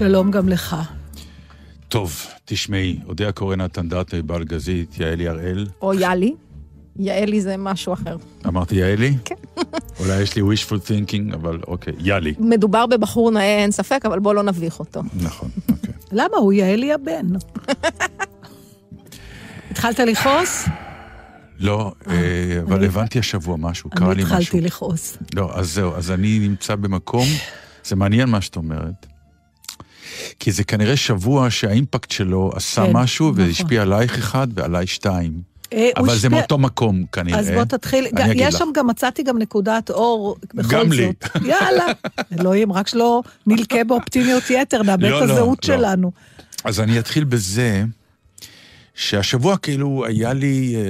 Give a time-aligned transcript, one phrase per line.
[0.00, 0.76] שלום גם לך.
[1.88, 2.12] טוב,
[2.44, 5.66] תשמעי, אודה הקורא נתן דאטה, בעל גזית, יעלי הראל.
[5.82, 6.34] או יאלי.
[6.96, 8.16] יעלי זה משהו אחר.
[8.46, 9.14] אמרתי יעלי?
[9.24, 9.34] כן.
[10.00, 12.34] אולי יש לי wishful thinking, אבל אוקיי, יאלי.
[12.38, 15.02] מדובר בבחור נאה, אין ספק, אבל בוא לא נביך אותו.
[15.22, 15.92] נכון, אוקיי.
[16.12, 16.36] למה?
[16.36, 17.26] הוא יעלי הבן.
[19.70, 20.64] התחלת לכעוס?
[21.58, 22.14] לא, אה,
[22.62, 24.36] אבל אני- הבנתי השבוע משהו, קרה אני לי משהו.
[24.38, 25.16] התחלתי לכעוס.
[25.34, 27.26] לא, אז זהו, אז אני נמצא במקום,
[27.84, 29.06] זה מעניין מה שאת אומרת,
[30.38, 33.44] כי זה כנראה שבוע שהאימפקט שלו עשה כן, משהו נכון.
[33.46, 35.32] והשפיע עלייך אחד ועליי שתיים.
[35.72, 37.38] אה, אבל זה השפיע- מאותו מקום כנראה.
[37.38, 38.58] אז בוא תתחיל, אגיד יש לך.
[38.60, 41.06] שם גם, מצאתי גם נקודת אור, בכל גם לי.
[41.06, 41.44] זאת.
[41.46, 41.84] יאללה,
[42.40, 45.76] אלוהים, רק שלא נלקה באופטימיות יתר, נאבד לא, את לא, הזהות לא.
[45.76, 46.12] שלנו.
[46.64, 47.84] אז אני אתחיל בזה
[48.94, 50.82] שהשבוע כאילו היה לי אה,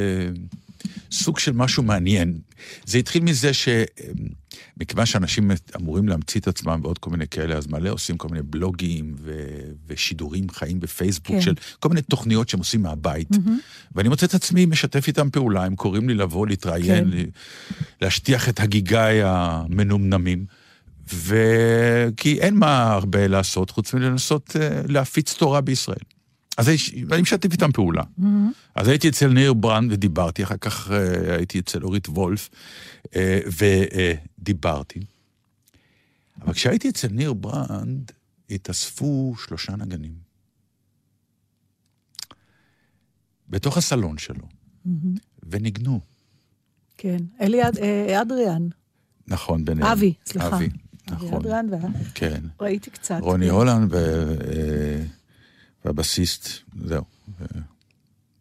[1.12, 2.38] סוג של משהו מעניין.
[2.84, 7.90] זה התחיל מזה שמכיוון שאנשים אמורים להמציא את עצמם ועוד כל מיני כאלה, אז מלא
[7.90, 11.40] עושים כל מיני בלוגים ו- ושידורים חיים בפייסבוק כן.
[11.40, 13.28] של כל מיני תוכניות שהם עושים מהבית.
[13.94, 17.24] ואני מוצא את עצמי משתף איתם פעולה, הם קוראים לי לבוא, להתראיין, כן.
[18.00, 20.44] להשטיח את הגיגיי המנומנמים.
[21.12, 25.98] וכי אין מה הרבה לעשות חוץ מלנסות אה, להפיץ תורה בישראל.
[26.60, 26.68] אז
[27.12, 28.02] אני- משתף איתם פעולה.
[28.74, 32.50] אז הייתי אצל ניר ברנד ודיברתי, אחר כך אה, הייתי אצל אורית וולף
[33.16, 33.40] אה,
[34.38, 35.00] ודיברתי.
[36.42, 38.12] אבל כשהייתי אצל ניר ברנד,
[38.50, 40.14] התאספו שלושה נגנים.
[43.48, 44.46] בתוך הסלון שלו,
[45.50, 46.00] וניגנו.
[46.96, 48.68] כן, אלי אד- אה, אדריאן,
[49.28, 49.86] נכון, ביניהם.
[49.92, 50.48] אבי, סליחה.
[50.56, 50.70] אבי, אבי
[51.26, 51.34] נכון.
[51.34, 51.78] אדריאן, וה-
[52.14, 52.42] כן.
[52.60, 53.18] ראיתי קצת.
[53.20, 53.48] רוני.
[53.48, 53.96] הולנד ו...
[55.84, 56.48] והבסיסט,
[56.84, 57.04] זהו.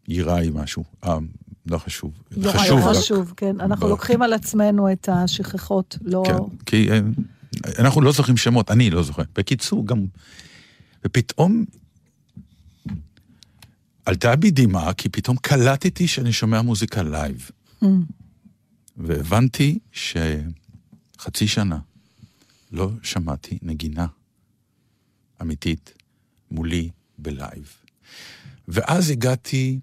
[0.07, 0.83] יאיר משהו.
[1.03, 1.17] אה,
[1.65, 2.23] לא חשוב.
[2.31, 2.95] לא, חשוב רק.
[2.95, 3.61] חשוב, כן.
[3.61, 6.23] אנחנו ב- לוקחים על עצמנו את השכחות, לא...
[6.25, 6.99] כן, כי אה,
[7.79, 9.23] אנחנו לא זוכרים שמות, אני לא זוכר.
[9.35, 10.05] בקיצור, גם...
[11.05, 11.65] ופתאום
[14.05, 17.49] עלתה בי דמעה, כי פתאום קלטתי שאני שומע מוזיקה לייב.
[17.83, 17.87] ממ.
[18.97, 21.79] והבנתי שחצי שנה
[22.71, 24.05] לא שמעתי נגינה
[25.41, 25.93] אמיתית
[26.51, 26.89] מולי
[27.21, 27.75] בלייב.
[28.67, 29.79] ואז הגעתי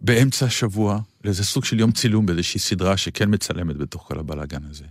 [0.00, 4.84] באמצע השבוע לאיזה סוג של יום צילום באיזושהי סדרה שכן מצלמת בתוך כל הבלאגן הזה.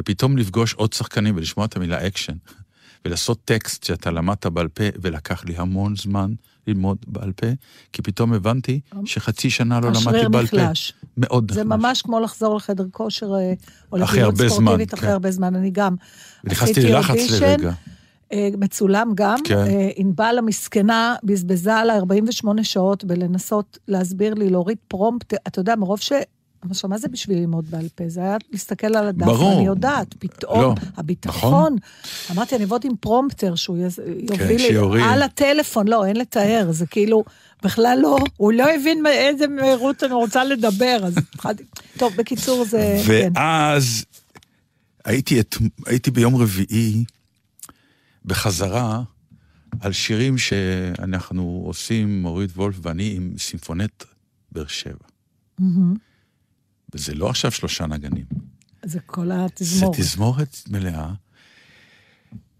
[0.00, 2.36] ופתאום לפגוש עוד שחקנים ולשמוע את המילה אקשן,
[3.04, 6.32] ולעשות טקסט שאתה למדת בעל פה, ולקח לי המון זמן
[6.66, 7.46] ללמוד בעל פה,
[7.92, 10.56] כי פתאום הבנתי שחצי שנה לא למדתי בעל פה.
[10.56, 10.92] נחלש.
[11.16, 11.80] מאוד זה נחלש.
[11.80, 13.52] ממש כמו לחזור לחדר כושר אה,
[13.92, 15.12] או לפעילות ספורטיבית אחרי כן.
[15.12, 15.96] הרבה זמן, אני גם.
[16.44, 17.72] ונכנסתי ללחץ לרגע.
[18.32, 19.38] אה, מצולם גם.
[19.44, 19.56] כן.
[19.56, 26.00] אה, ענבל המסכנה בזבזה עליי 48 שעות בלנסות להסביר לי, להוריד prompt, אתה יודע, מרוב
[26.00, 26.12] ש...
[26.70, 28.04] עכשיו, מה זה בשביל ללמוד בעל פה?
[28.08, 29.48] זה היה להסתכל על הדף, ברור.
[29.54, 31.76] ואני יודעת, פתאום, לא, הביטחון.
[32.30, 34.00] אמרתי, אני אעבוד עם prompter, שהוא יז-
[34.30, 35.04] יוביל לי שיוריד.
[35.08, 37.24] על הטלפון, לא, אין לתאר, זה כאילו,
[37.62, 41.62] בכלל לא, הוא לא הבין מאיזה מהירות אני רוצה לדבר, אז התחלתי...
[41.96, 42.96] טוב, בקיצור, זה...
[43.06, 43.32] כן.
[43.34, 44.04] ואז
[45.04, 45.56] הייתי, את,
[45.86, 47.04] הייתי ביום רביעי
[48.28, 49.02] בחזרה
[49.80, 54.04] על שירים שאנחנו עושים, אורית וולף ואני, עם סימפונט
[54.52, 55.06] באר שבע.
[55.58, 55.94] מהמם.
[56.94, 58.24] וזה לא עכשיו שלושה נגנים,
[58.84, 59.96] זה כל זה התזמורת.
[60.00, 61.12] תזמורת מלאה.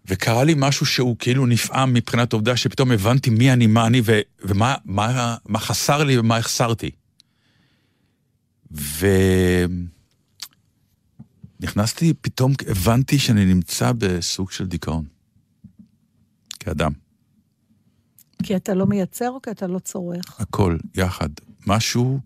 [0.05, 4.19] וקרה לי משהו שהוא כאילו נפעם מבחינת העובדה שפתאום הבנתי מי אני, מה אני, ו,
[4.41, 6.91] ומה מה, מה חסר לי ומה החסרתי.
[11.59, 15.18] ונכנסתי, פתאום הבנתי שאני נמצא בסוג של דיכאון.
[16.59, 16.91] כאדם.
[18.43, 20.41] כי אתה לא מייצר או כי אתה לא צורך?
[20.41, 21.29] הכל יחד.
[21.67, 22.19] משהו,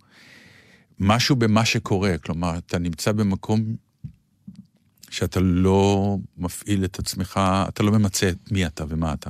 [0.99, 2.17] משהו במה שקורה.
[2.17, 3.75] כלומר, אתה נמצא במקום
[5.09, 9.29] שאתה לא מפעיל את עצמך, אתה לא ממצה את מי אתה ומה אתה.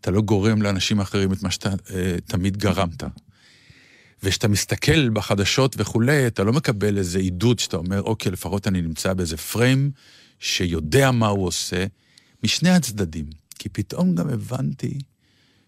[0.00, 3.02] אתה לא גורם לאנשים אחרים את מה שאתה אה, תמיד גרמת.
[4.22, 9.14] וכשאתה מסתכל בחדשות וכולי, אתה לא מקבל איזה עידוד שאתה אומר, אוקיי, לפחות אני נמצא
[9.14, 9.90] באיזה פריים
[10.38, 11.86] שיודע מה הוא עושה,
[12.44, 13.26] משני הצדדים.
[13.58, 14.98] כי פתאום גם הבנתי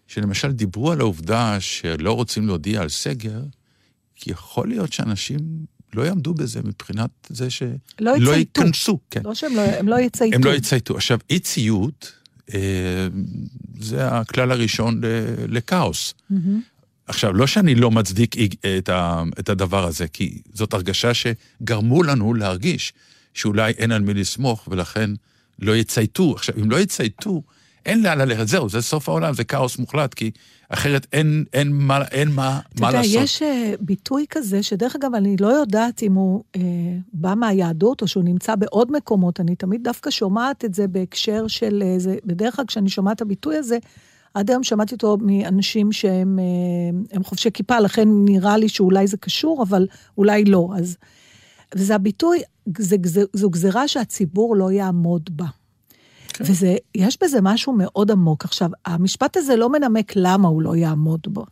[0.07, 3.41] שלמשל דיברו על העובדה שלא רוצים להודיע על סגר,
[4.15, 5.39] כי יכול להיות שאנשים
[5.93, 8.61] לא יעמדו בזה מבחינת זה שלא לא יצייתו.
[8.61, 8.99] ייכנסו.
[9.09, 9.21] כן.
[9.25, 10.35] לא שהם לא, הם לא יצייתו.
[10.35, 10.95] הם לא יצייתו.
[10.95, 12.11] עכשיו, אי ציות,
[12.53, 13.07] אה,
[13.79, 16.13] זה הכלל הראשון ל- לכאוס.
[16.29, 16.61] מהמם.
[17.07, 18.35] עכשיו, לא שאני לא מצדיק
[18.77, 22.93] את, ה, את הדבר הזה, כי זאת הרגשה שגרמו לנו להרגיש
[23.33, 25.09] שאולי אין על מי לסמוך, ולכן
[25.59, 26.33] לא יצייתו.
[26.35, 27.41] עכשיו, אם לא יצייתו,
[27.85, 28.47] אין לאן ללכת.
[28.47, 30.31] זהו, זה סוף העולם, זה כאוס מוחלט, כי
[30.69, 33.15] אחרת אין, אין, מה, אין מה, אתה מה יודע, לעשות.
[33.15, 36.61] יש אה, ביטוי כזה, שדרך אגב, אני לא יודעת אם הוא אה,
[37.13, 41.83] בא מהיהדות או שהוא נמצא בעוד מקומות, אני תמיד דווקא שומעת את זה בהקשר של
[41.85, 43.77] איזה, בדרך כלל כשאני שומעת את הביטוי הזה,
[44.33, 49.63] עד היום שמעתי אותו מאנשים שהם אה, חובשי כיפה, לכן נראה לי שאולי זה קשור,
[49.63, 49.87] אבל
[50.17, 50.69] אולי לא.
[50.77, 50.97] אז...
[51.75, 52.39] וזה הביטוי,
[52.77, 55.45] זה, זה, זו גזירה שהציבור לא יעמוד בה.
[56.33, 56.43] כן.
[56.47, 58.45] וזה, יש בזה משהו מאוד עמוק.
[58.45, 61.45] עכשיו, המשפט הזה לא מנמק למה הוא לא יעמוד בו.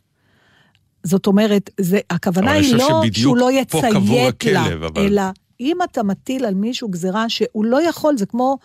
[1.04, 5.22] זאת אומרת, זה, הכוונה אבל היא לא שהוא לא יציית לה, הכלב, אבל- אלא
[5.62, 8.58] אם אתה מטיל על מישהו גזירה שהוא לא יכול, זה כמו...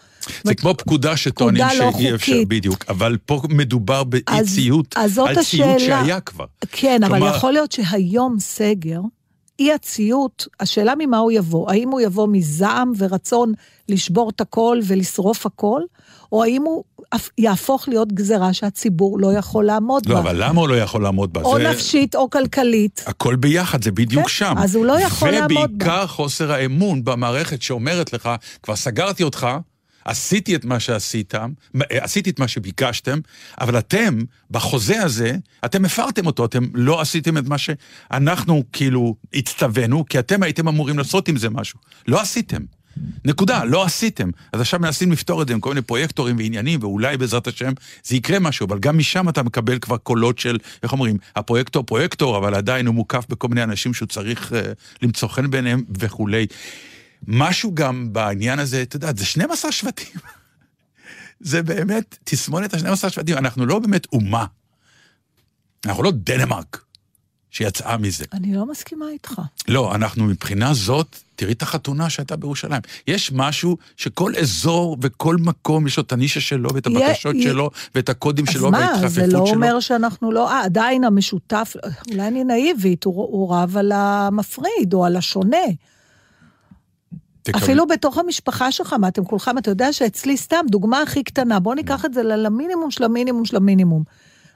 [0.44, 2.32] זה כמו פקודה שטוענים לא שאי אפשר.
[2.48, 4.22] בדיוק, אבל פה מדובר באי
[4.54, 5.78] ציות, על ציות השאלה.
[5.78, 6.44] שהיה כבר.
[6.72, 9.00] כן, אבל כלומר- יכול להיות שהיום סגר,
[9.58, 11.70] אי הציות, השאלה ממה הוא יבוא.
[11.70, 13.52] האם הוא יבוא מזעם ורצון
[13.88, 15.80] לשבור את הכל ולשרוף הכל,
[16.32, 16.84] או האם הוא
[17.38, 20.20] יהפוך להיות גזירה שהציבור לא יכול לעמוד לא, בה.
[20.20, 21.40] אבל למה הוא לא יכול לעמוד בה?
[21.42, 23.04] או זה- נפשית או כלכלית.
[23.06, 24.54] הכל ביחד, זה בדיוק כן, שם.
[24.58, 25.64] אז הוא לא יכול לעמוד בה.
[25.64, 28.30] ובעיקר חוסר האמון במערכת שאומרת לך,
[28.62, 29.46] כבר סגרתי אותך,
[30.04, 31.52] עשיתי את מה שעשיתם,
[31.90, 33.18] עשיתי את מה שביקשתם,
[33.60, 34.18] אבל אתם,
[34.50, 40.42] בחוזה הזה, אתם הפרתם אותו, אתם לא עשיתם את מה שאנחנו כאילו הצטווינו, כי אתם
[40.42, 41.78] הייתם אמורים לעשות עם זה משהו.
[42.08, 42.62] לא עשיתם.
[43.24, 44.30] נקודה, לא עשיתם.
[44.52, 47.72] אז עכשיו מנסים לפתור את זה עם כל מיני פרויקטורים ועניינים, ואולי בעזרת השם
[48.04, 52.38] זה יקרה משהו, אבל גם משם אתה מקבל כבר קולות של, איך אומרים, הפרויקטור פרויקטור,
[52.38, 54.54] אבל עדיין הוא מוקף בכל מיני אנשים שהוא צריך uh,
[55.02, 56.46] למצוא חן ביניהם וכולי.
[57.26, 60.20] משהו גם בעניין הזה, אתה יודע, זה 12 שבטים.
[61.40, 64.46] זה באמת תסמונת ה-12 שבטים, אנחנו לא באמת אומה.
[65.86, 66.84] אנחנו לא דנמרק
[67.50, 68.24] שיצאה מזה.
[68.32, 69.40] אני לא מסכימה איתך.
[69.68, 72.80] לא, אנחנו מבחינה זאת, תראי את החתונה שהייתה בירושלים.
[73.06, 77.70] יש משהו שכל אזור וכל מקום יש לו את הנישה שלו ואת הבקשות יהיה- שלו
[77.94, 79.44] ואת הקודים אז שלו מה, וההתחפפות זה שלו.
[79.44, 80.50] לא אומר שאנחנו לא...
[80.50, 81.74] אה, עדיין המשותף,
[82.10, 85.56] אולי אני נאיבית, הוא, הוא רב על המפריד או על השונה.
[87.44, 91.60] תקבל- אפילו בתוך המשפחה שלך, מה אתם כולכם, אתה יודע שאצלי סתם, דוגמה הכי קטנה,
[91.60, 94.02] בוא ניקח את זה למינימום של המינימום של המינימום.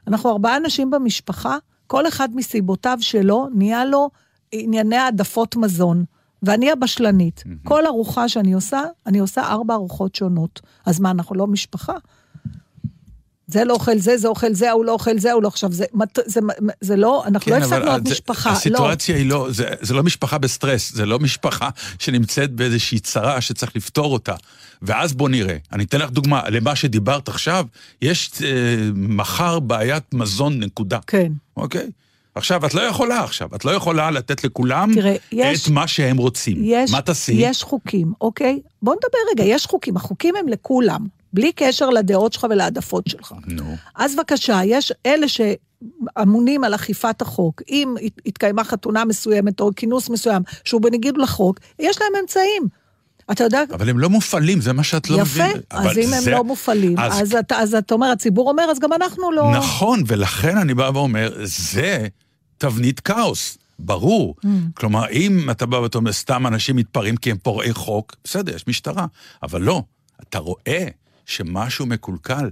[0.06, 1.56] אנחנו ארבעה אנשים במשפחה,
[1.86, 4.10] כל אחד מסיבותיו שלו, נהיה לו
[4.52, 6.04] ענייני העדפות מזון.
[6.42, 7.44] ואני הבשלנית.
[7.64, 10.60] כל ארוחה שאני עושה, אני עושה ארבע ארוחות שונות.
[10.86, 11.92] אז מה, אנחנו לא משפחה?
[13.48, 15.48] זה לא אוכל זה, זה אוכל זה, ההוא לא אוכל זה, ההוא לא...
[15.48, 15.84] עכשיו, זה,
[16.26, 16.40] זה,
[16.80, 18.54] זה לא, אנחנו לא כן, אבל הפסקנו זה- משפחה, לא.
[18.56, 21.68] הסיטואציה היא לא, זה, זה לא משפחה בסטרס, זה לא משפחה
[21.98, 24.34] שנמצאת באיזושהי צרה שצריך לפתור אותה.
[24.82, 25.56] ואז בוא נראה.
[25.72, 27.66] אני אתן לך דוגמה, למה שדיברת עכשיו,
[28.02, 28.48] יש אה,
[28.94, 30.98] מחר בעיית מזון נקודה.
[31.06, 31.32] כן.
[31.56, 31.90] אוקיי?
[32.34, 36.16] עכשיו, את לא יכולה עכשיו, את לא יכולה לתת לכולם תראה, יש- את מה שהם
[36.16, 36.56] רוצים.
[36.60, 37.32] יש, מה תעשי?
[37.36, 38.60] יש חוקים, אוקיי?
[38.82, 43.32] בוא נדבר רגע, יש חוקים, החוקים הם לכולם, בלי קשר לדעות שלך ולהעדפות שלך.
[43.46, 43.76] נו.
[43.94, 50.08] אז בבקשה, יש אלה שאמונים על אכיפת החוק, אם הת- התקיימה חתונה מסוימת או כינוס
[50.10, 52.62] מסוים שהוא בניגוד לחוק, יש להם אמצעים.
[53.32, 55.60] אתה יודע, אבל הם לא מופעלים, זה מה שאת לא יפה, מבינה.
[55.70, 58.78] אז אם הם זה- לא מופעלים, אז אז אתה- אז אתה אומר, הציבור אומר, אז
[58.78, 59.50] גם אנחנו לא...
[59.56, 62.06] נכון, ולכן אני בא ואומר, זה
[62.58, 64.34] תבנית כאוס, ברור.
[64.44, 64.48] Mm.
[64.74, 68.64] כלומר, אם אתה בא ואתה אומר, סתם אנשים מתפרעים כי הם פורעי חוק, בסדר, יש
[68.66, 69.06] משטרה,
[69.42, 69.82] אבל לא,
[70.22, 70.86] אתה רואה
[71.28, 72.50] שמשהו מקולקל.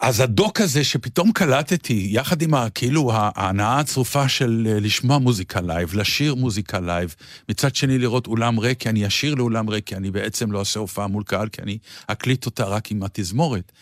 [0.00, 5.94] אז הדוק הזה שפתאום קלטתי, יחד עם כאילו ההנאה הצרופה של אה, לשמוע מוזיקה live,
[5.94, 7.14] לשיר מוזיקה live,
[7.48, 10.80] מצד שני לראות אולם ריק, כי אני אשיר לאולם ריק, כי אני בעצם לא אעשה
[10.80, 13.72] הופעה מול קהל, כי אני אקליט אותה רק עם התזמורת.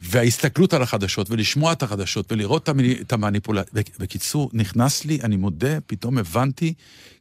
[0.00, 3.82] וההסתכלות על החדשות, ולשמוע את החדשות, ולראות את המני- את המניפולציה.
[3.98, 6.74] בקיצור, נכנס לי, אני מודה, פתאום הבנתי,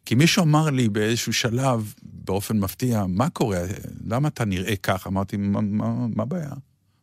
[0.06, 3.60] כי מישהו אמר לי באיזשהו שלב, באופן מפתיע, מה קורה?
[4.06, 5.08] למה אתה נראה כך?
[5.08, 6.52] אמרתי, מה הבעיה?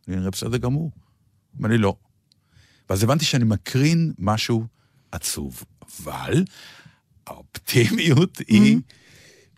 [0.07, 0.91] אני נראה בסדר גמור.
[1.59, 1.95] אמר לי, לא.
[2.89, 4.65] ואז הבנתי שאני מקרין משהו
[5.11, 5.63] עצוב.
[6.03, 6.43] אבל
[7.27, 8.79] האופטימיות היא,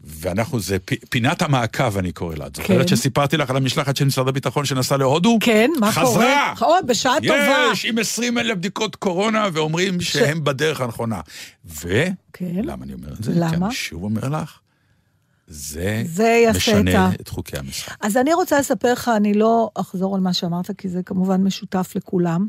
[0.04, 2.48] ואנחנו, זה פ- פינת המעקב, אני קורא לה.
[2.48, 2.62] את כן.
[2.62, 5.38] זוכרת שסיפרתי לך על המשלחת של משרד הביטחון שנסעה להודו?
[5.42, 6.54] כן, מה חזרה!
[6.58, 6.80] קורה?
[6.80, 7.70] או, בשעה טובה.
[7.72, 11.22] יש, עם 20 אלף בדיקות קורונה, ואומרים שהם בדרך הנכונה.
[11.66, 12.04] ו...
[12.34, 12.62] כן.
[12.64, 13.32] למה אני אומר את זה?
[13.36, 13.50] למה?
[13.58, 14.60] כי אני שוב אומר לך,
[15.48, 17.98] זה, זה משנה את את חוקי המשחק.
[18.02, 21.92] אז אני רוצה לספר לך, אני לא אחזור על מה שאמרת, כי זה כמובן משותף
[21.96, 22.48] לכולם,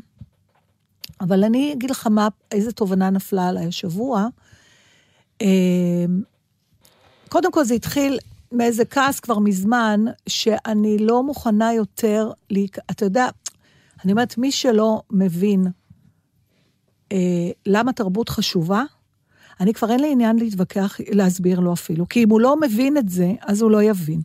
[1.21, 4.27] אבל אני אגיד לך מה, איזה תובנה נפלה עליי השבוע.
[7.31, 8.19] קודם כל זה התחיל
[8.51, 12.77] מאיזה כעס כבר מזמן, שאני לא מוכנה יותר, להיק...
[12.91, 13.27] אתה יודע,
[14.03, 15.67] אני אומרת, מי שלא מבין
[17.11, 17.17] אה,
[17.65, 18.83] למה תרבות חשובה,
[19.59, 22.09] אני כבר אין לי עניין להתווכח, להסביר לו אפילו.
[22.09, 24.21] כי אם הוא לא מבין את זה, אז הוא לא יבין.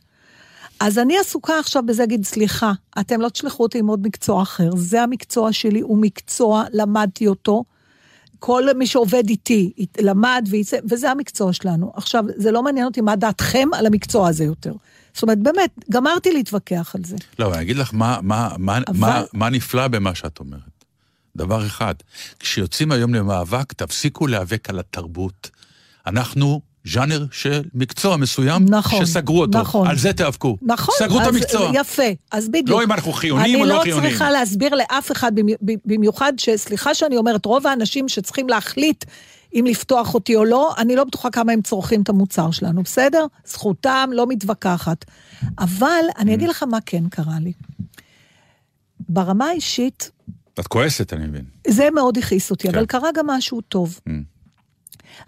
[0.80, 4.70] אז אני עסוקה עכשיו בזה, להגיד, סליחה, אתם לא תשלחו אותי עם עוד מקצוע אחר.
[4.76, 7.64] זה המקצוע שלי, הוא מקצוע, למדתי אותו.
[8.38, 11.92] כל מי שעובד איתי, ית- למד וייצא, וזה המקצוע שלנו.
[11.96, 14.72] עכשיו, זה לא מעניין אותי מה דעתכם על המקצוע הזה יותר.
[15.14, 17.16] זאת אומרת, באמת, גמרתי להתווכח על זה.
[17.38, 20.60] לא, אני אגיד לך מה, מה, מה, אבל- מה, מה נפלא במה שאת אומרת.
[21.36, 21.94] דבר אחד,
[22.40, 25.50] כשיוצאים היום למאבק, תפסיקו להיאבק על התרבות.
[26.06, 26.60] אנחנו
[26.92, 29.58] ז'אנר של מקצוע מסוים, נכון, שסגרו אותו.
[29.60, 29.86] נכון.
[29.88, 30.56] על זה תיאבקו.
[30.62, 30.94] נכון.
[30.98, 31.70] סגרו את המקצוע.
[31.74, 32.02] יפה,
[32.32, 32.68] אז בדיוק.
[32.68, 34.04] לא אם אנחנו חיוניים או לא אני חיוניים.
[34.04, 39.04] לא צריכה להסביר לאף אחד, במי- במיוחד שסליחה שאני אומרת, רוב האנשים שצריכים להחליט
[39.54, 43.26] אם לפתוח אותי או לא, אני לא בטוחה כמה הם צורכים את המוצר שלנו, בסדר?
[43.46, 45.04] זכותם, לא מתווכחת.
[45.58, 47.52] אבל אני אגיד לך מה כן קרה לי.
[49.08, 50.10] ברמה האישית,
[50.60, 51.44] את כועסת, אני מבין.
[51.68, 52.74] זה מאוד הכעיס אותי, כן.
[52.74, 54.00] אבל קרה גם משהו טוב.
[54.08, 54.12] Mm.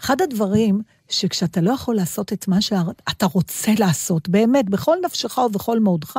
[0.01, 5.81] אחד הדברים שכשאתה לא יכול לעשות את מה שאתה רוצה לעשות, באמת, בכל נפשך ובכל
[5.81, 6.19] מאודך,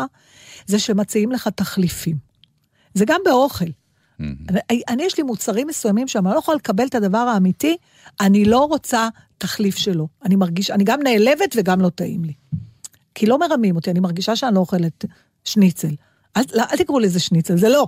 [0.66, 2.18] זה שמציעים לך תחליפים.
[2.94, 3.66] זה גם באוכל.
[4.20, 7.78] אני, אני, יש לי מוצרים מסוימים שם, אני לא יכולה לקבל את הדבר האמיתי,
[8.20, 10.08] אני לא רוצה תחליף שלו.
[10.26, 12.34] אני מרגיש, אני גם נעלבת וגם לא טעים לי.
[13.16, 15.06] כי לא מרמים אותי, אני מרגישה שאני לא אוכלת
[15.44, 15.96] שניצל.
[16.38, 17.88] אל, לא, אל תקראו לזה שניצל, זה לא.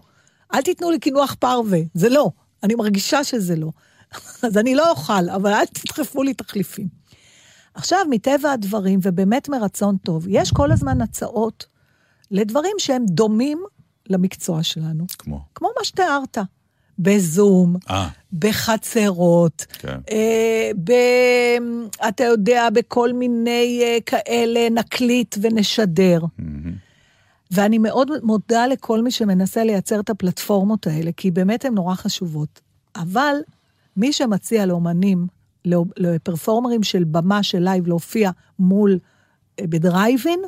[0.53, 2.29] אל תיתנו לי קינוח פרווה, זה לא.
[2.63, 3.72] אני מרגישה שזה לא.
[4.48, 6.88] אז אני לא אוכל, אבל אל תדחפו לי תחליפים.
[7.74, 11.65] עכשיו, מטבע הדברים, ובאמת מרצון טוב, יש כל הזמן הצעות
[12.32, 13.63] לדברים שהם דומים
[14.10, 15.06] למקצוע שלנו.
[15.18, 15.39] כמו.
[15.56, 16.38] כמו מה שתיארת,
[17.00, 20.00] בזום, אה, בחצרות, כן.
[20.12, 20.91] אה, ב,
[22.08, 26.22] אתה יודע, בכל מיני אה, כאלה נקליט ונשדר.
[26.38, 26.74] מהמם.
[27.51, 32.62] ואני מאוד מודה לכל מי שמנסה לייצר את הפלטפורמות האלה, כי באמת הן נורא חשובות.
[32.96, 33.36] אבל
[33.98, 35.27] מי שמציע לאומנים,
[35.65, 39.00] לא- לפרפורמרים של במה של live להופיע מול,
[39.60, 40.39] אה, בדרייבין,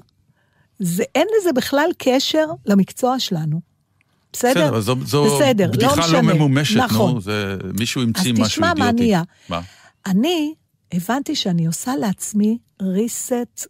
[0.79, 3.61] זה, אין לזה בכלל קשר למקצוע שלנו.
[4.33, 4.51] בסדר?
[4.51, 6.21] בסדר, זו, זו בסדר, לא בדיחה משנה.
[6.21, 7.13] לא ממומשת, נכון.
[7.13, 8.85] נו, זה, מישהו המציא אז משהו תשמע אידיוטי.
[8.85, 9.23] מה נהיה.
[9.49, 9.61] מה?
[10.05, 10.53] אני
[10.93, 13.65] הבנתי שאני עושה לעצמי reset,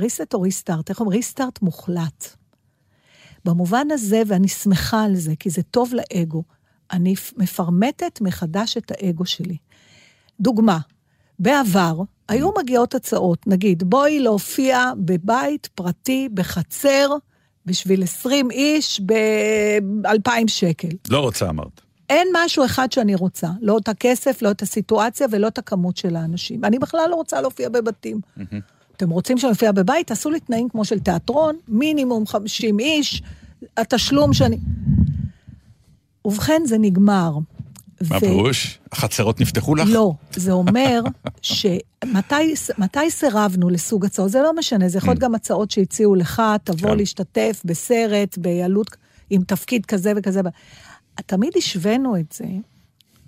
[0.00, 1.16] reset או ריסטארט, איך אומרים?
[1.16, 2.36] ריסטארט מוחלט.
[3.44, 6.42] במובן הזה, ואני שמחה על זה, כי זה טוב לאגו,
[6.94, 9.56] אני מפרמטת מחדש את האגו שלי.
[10.40, 10.78] דוגמה,
[11.38, 17.08] בעבר היו מגיעות הצעות, נגיד, בואי להופיע בבית פרטי, בחצר,
[17.66, 20.88] בשביל 20 איש ב-2,000 שקל.
[21.10, 21.80] לא רוצה, אמרת.
[22.10, 26.16] אין משהו אחד שאני רוצה, לא את הכסף, לא את הסיטואציה ולא את הכמות של
[26.16, 26.64] האנשים.
[26.64, 28.20] אני בכלל לא רוצה להופיע בבתים.
[28.96, 30.06] אתם רוצים שאני אופיע בבית?
[30.06, 33.22] תעשו לי תנאים כמו של תיאטרון, מינימום 50 איש,
[33.76, 34.58] התשלום שאני...
[36.24, 37.38] ובכן, זה נגמר.
[38.10, 38.78] מה ו- פירוש?
[38.92, 39.88] החצרות נפתחו לך?
[39.88, 41.02] לא, זה אומר
[41.42, 46.42] שמתי מתי סירבנו לסוג הצעות, זה לא משנה, זה יכול להיות גם הצעות שהציעו לך,
[46.64, 46.96] תבוא כן.
[46.96, 48.96] להשתתף בסרט, בעלות,
[49.30, 50.40] עם תפקיד כזה וכזה.
[51.26, 52.44] תמיד השווינו את זה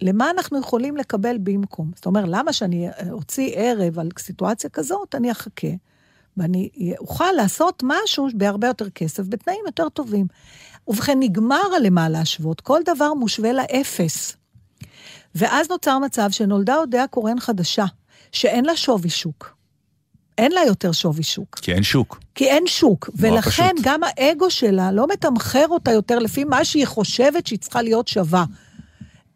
[0.03, 1.91] למה אנחנו יכולים לקבל במקום.
[1.95, 5.69] זאת אומרת, למה שאני אוציא ערב על סיטואציה כזאת, אני אחכה,
[6.37, 10.27] ואני אוכל לעשות משהו בהרבה יותר כסף, בתנאים יותר טובים.
[10.89, 14.37] ובכן, נגמר הלמה להשוות, כל דבר מושווה לאפס.
[15.35, 17.85] ואז נוצר מצב שנולדה אודיה קורן חדשה,
[18.33, 19.57] שאין לה שווי שוק.
[20.39, 21.59] אין לה יותר שווי שוק.
[21.63, 22.21] כי אין שוק.
[22.35, 23.87] כי אין שוק, ולכן פשוט.
[23.87, 28.45] גם האגו שלה לא מתמחר אותה יותר לפי מה שהיא חושבת שהיא צריכה להיות שווה.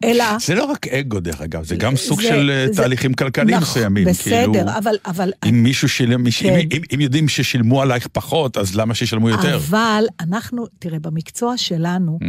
[0.03, 0.25] אלא...
[0.45, 3.57] זה לא רק אגו, דרך אגב, זה גם סוג זה- של אה, זה- תהליכים כלכליים
[3.57, 4.07] נכון, מסוימים.
[4.07, 4.95] בסדר, כאילו, אבל...
[5.05, 6.49] אבל אם מישהו שילם, כן.
[6.59, 9.55] אם- אם- אם יודעים ששילמו עלייך פחות, אז למה שישלמו יותר?
[9.55, 12.25] אבל אנחנו, תראה, במקצוע שלנו, Mm.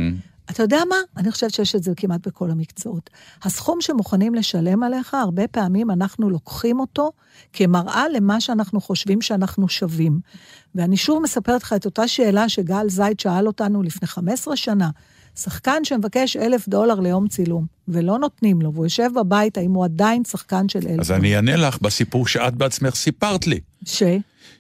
[0.50, 0.96] אתה יודע מה?
[1.16, 3.10] אני חושבת שיש את זה כמעט בכל המקצועות.
[3.42, 7.10] הסכום שמוכנים לשלם עליך, הרבה פעמים אנחנו לוקחים אותו
[7.52, 10.20] כמראה למה שאנחנו חושבים שאנחנו שווים.
[10.74, 14.90] ואני שוב מספרת לך את אותה שאלה שגל זייד שאל אותנו לפני 15 שנה.
[15.36, 20.24] שחקן שמבקש אלף דולר ליום צילום, ולא נותנים לו, והוא יושב בבית, האם הוא עדיין
[20.24, 21.20] שחקן של אלף אז דולר?
[21.20, 23.60] אני אענה לך בסיפור שאת בעצמך סיפרת לי.
[23.84, 24.02] ש?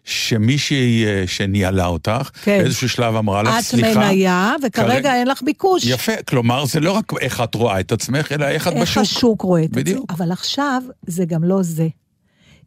[0.04, 2.58] שמישהי אה, שניהלה אותך, כן.
[2.62, 4.00] באיזשהו שלב אמרה לך, את סליחה.
[4.00, 5.84] מניה, וכרגע כרגע- אין לך ביקוש.
[5.84, 9.02] יפה, כלומר, זה לא רק איך את רואה את עצמך, אלא איך את איך בשוק.
[9.02, 9.70] השוק רואה את.
[9.70, 10.10] בדיוק.
[10.12, 11.88] אבל עכשיו זה גם לא זה.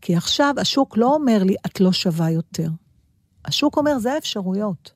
[0.02, 2.68] כי עכשיו השוק לא אומר לי, את לא שווה יותר.
[3.46, 4.92] השוק אומר, זה האפשרויות.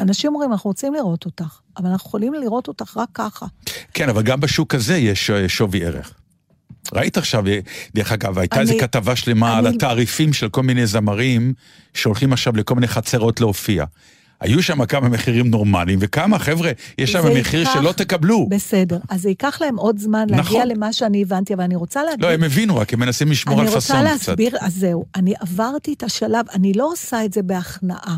[0.00, 1.44] אנשים אומרים, אנחנו רוצים לראות אותך,
[1.76, 3.46] אבל אנחנו יכולים לראות אותך רק ככה.
[3.94, 6.12] כן, אבל גם בשוק הזה יש אה, שווי ערך.
[6.92, 7.58] ראית עכשיו, אה,
[7.94, 11.54] דרך אגב, הייתה אני- איזו כתבה שלמה על אני- התעריפים של כל מיני זמרים
[11.94, 13.84] שהולכים עכשיו לכל מיני חצרות להופיע.
[14.40, 18.46] היו שם כמה מחירים נורמליים, וכמה, חבר'ה, יש שם מחיר ייקח- שלא תקבלו.
[18.50, 20.68] בסדר, אז זה ייקח להם עוד זמן להגיע נכון.
[20.68, 22.24] למה שאני הבנתי, אבל אני רוצה להגיד...
[22.24, 24.28] לא, הם הבינו, רק הם מנסים לשמור על אני פאסון רוצה קצת.
[24.28, 28.16] להסביר, אז זהו, אני עברתי את השלב, אני לא עושה את זה בהכנעה.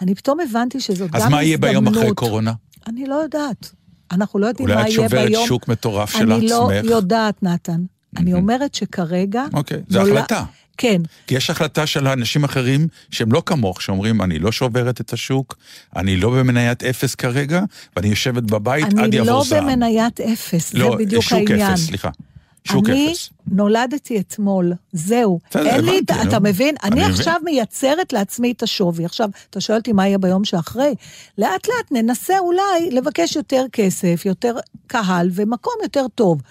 [0.00, 1.30] אני פתאום הבנתי שזאת גם אז הזדמנות.
[1.30, 2.52] מה יהיה ביום אחרי קורונה?
[2.86, 3.70] אני לא יודעת.
[4.10, 5.46] אנחנו לא יודעים אולי מה את יהיה שוברת ביום.
[5.46, 6.90] שוק מטורף של אני לא עצמך?
[6.90, 7.80] יודעת, נתן.
[8.16, 9.44] אני אומרת שכרגע...
[9.52, 10.44] אוקיי, זו החלטה.
[10.80, 15.12] כן, כי יש החלטה של אנשים אחרים שהם לא כמוך, שאומרים, אני לא שוברת את
[15.12, 15.56] השוק,
[15.96, 17.62] אני לא במניית אפס כרגע,
[17.96, 19.66] ואני יושבת בבית עד אני יעבור לא זעם.
[19.66, 21.72] במניית אפס, זה לא, בדיוק שוק העניין.
[21.72, 22.08] אפס, סליחה.
[22.72, 23.30] שוק אני אפס.
[23.50, 25.40] נולדתי אתמול, זהו.
[25.50, 26.38] בסדר, אין לי, הבנתי, אתה.
[26.40, 26.74] מבין?
[26.82, 27.10] אני אני מבין.
[27.10, 29.04] עכשיו מייצרת לעצמי את השווי.
[29.04, 30.94] עכשיו, אתה שואל אותי מה יהיה ביום שאחרי?
[31.38, 34.56] לאט לאט ננסה אולי לבקש יותר כסף, יותר
[34.86, 36.42] קהל ומקום יותר טוב.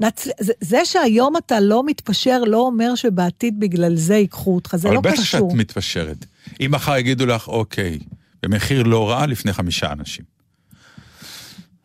[0.00, 0.28] נצ...
[0.40, 4.96] זה, זה שהיום אתה לא מתפשר לא אומר שבעתיד בגלל זה ייקחו אותך, זה אבל
[4.96, 5.56] לא בטח שאת קשור.
[5.56, 6.26] מתפשרת.
[6.60, 7.98] אם מחר יגידו לך, אוקיי,
[8.42, 10.37] במחיר לא רע לפני חמישה אנשים.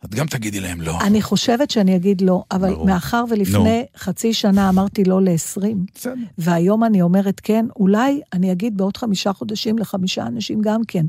[0.04, 0.98] את גם תגידי להם לא.
[1.00, 2.86] אני חושבת שאני אגיד לא, אבל ברור.
[2.86, 5.60] מאחר ולפני חצי שנה אמרתי לא ל-20,
[5.94, 6.14] בסדר.
[6.38, 11.06] והיום אני אומרת כן, אולי אני אגיד בעוד חמישה חודשים לחמישה אנשים גם כן.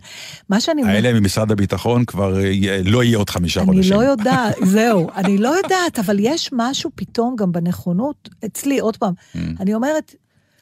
[0.50, 0.84] מה שאני...
[0.84, 3.94] האלה ממשרד הביטחון כבר אה, לא יהיה עוד חמישה אני חודשים.
[3.94, 9.14] לא יודעת, זהו, אני לא יודעת, אבל יש משהו פתאום גם בנכונות, אצלי, עוד פעם,
[9.60, 10.16] אני אומרת,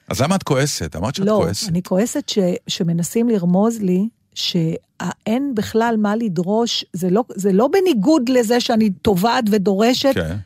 [0.07, 0.95] אז למה את כועסת?
[0.95, 1.69] אמרת שאת לא, כועסת.
[1.69, 2.37] אני כועסת ש,
[2.67, 9.43] שמנסים לרמוז לי שאין בכלל מה לדרוש, זה לא, זה לא בניגוד לזה שאני תובעת
[9.51, 10.37] ודורשת, כן.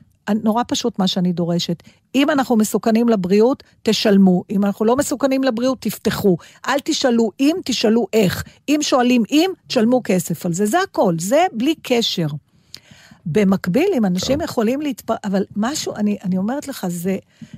[0.44, 1.84] נורא פשוט מה שאני דורשת.
[2.16, 4.44] אם אנחנו מסוכנים לבריאות, תשלמו.
[4.50, 6.38] אם אנחנו לא מסוכנים לבריאות, תפתחו.
[6.68, 8.44] אל תשאלו אם, תשאלו איך.
[8.70, 10.66] אם שואלים אם, תשלמו כסף על זה.
[10.66, 12.28] זה הכל, זה בלי קשר.
[13.26, 15.12] במקביל, אם אנשים יכולים להתפ...
[15.24, 17.18] אבל משהו, אני, אני אומרת לך, זה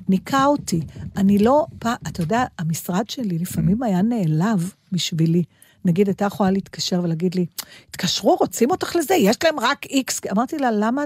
[0.09, 0.81] ניקה אותי.
[1.17, 1.65] אני לא...
[1.79, 5.43] אתה יודע, המשרד שלי לפעמים היה נעלב בשבילי.
[5.85, 7.45] נגיד, הייתה יכולה להתקשר ולהגיד לי,
[7.89, 10.21] התקשרו, רוצים אותך לזה, יש להם רק איקס.
[10.31, 11.03] אמרתי לה, למה,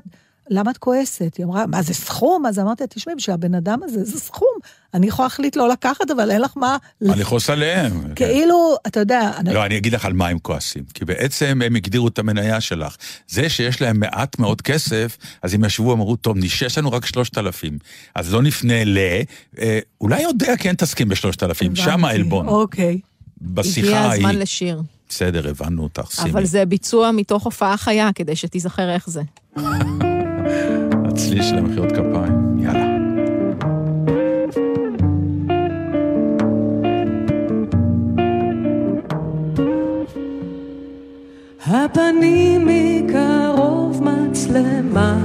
[0.49, 1.35] למה את כועסת?
[1.37, 2.45] היא אמרה, מה, זה סכום?
[2.45, 4.57] אז אמרתי לה, תשמעי, בשביל הבן אדם הזה, זה סכום.
[4.93, 6.77] אני יכולה להחליט לא לקחת, אבל אין לך מה...
[7.01, 8.03] אני עליהם.
[8.03, 8.13] כן.
[8.15, 9.31] כאילו, אתה יודע...
[9.45, 10.83] לא, אני אגיד לך על מה הם כועסים.
[10.93, 12.95] כי בעצם הם הגדירו את המניה שלך.
[13.27, 17.37] זה שיש להם מעט מאוד כסף, אז הם ישבו ואמרו, טוב, יש לנו רק שלושת
[17.37, 17.77] אלפים.
[18.15, 18.97] אז לא נפנה ל...
[19.59, 22.05] אה, אולי יודע כן תסכים בשלושת אלפים, שם.
[22.05, 22.47] העלבון.
[22.47, 22.99] אוקיי.
[23.43, 24.27] בשיחה הגיע ההיא.
[24.27, 24.81] הזמן לשיר.
[25.09, 26.31] בסדר, הבנו אותך, שימי.
[26.31, 29.21] אבל זה ביצוע מתוך הופעה חיה, כדי שתיזכר איך זה.
[31.05, 32.93] הצליל של המחיאות כפיים, יאללה.
[41.67, 45.17] הפנים מקרוב מצלמה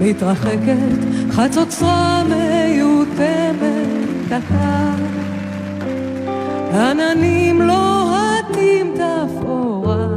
[0.00, 0.98] מתרחקת,
[1.30, 3.88] חצוצרה מיותמת
[4.28, 4.94] דקה.
[6.72, 10.08] עננים לוהטים תפאורה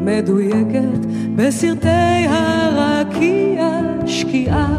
[0.00, 4.76] מדויקת בסרטי הרקיע שקיעה.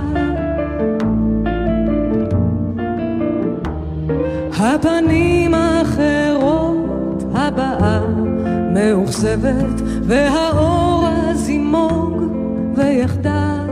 [4.59, 8.01] הפנים אחרות הבאה
[8.73, 12.23] מאוכזבת והאור הזימוג
[12.75, 13.65] ויחדה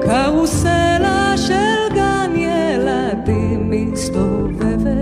[0.00, 5.01] קרוסלה של גן ילדים מסתובבת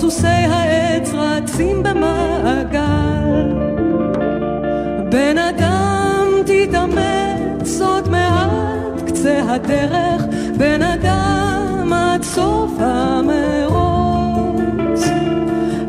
[0.00, 3.52] סוסי העץ רצים במעגל.
[5.10, 10.22] בן אדם תתאמץ עוד מעט קצה הדרך
[10.58, 13.80] בן אדם עד סוף המרוץ.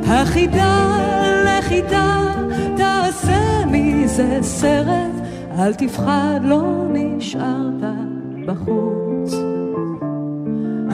[0.08, 0.98] החידה
[1.46, 2.34] לחידה
[2.78, 5.12] תעשה מזה סרט
[5.60, 8.08] אל תפחד לא נשארת
[8.46, 9.07] בחוץ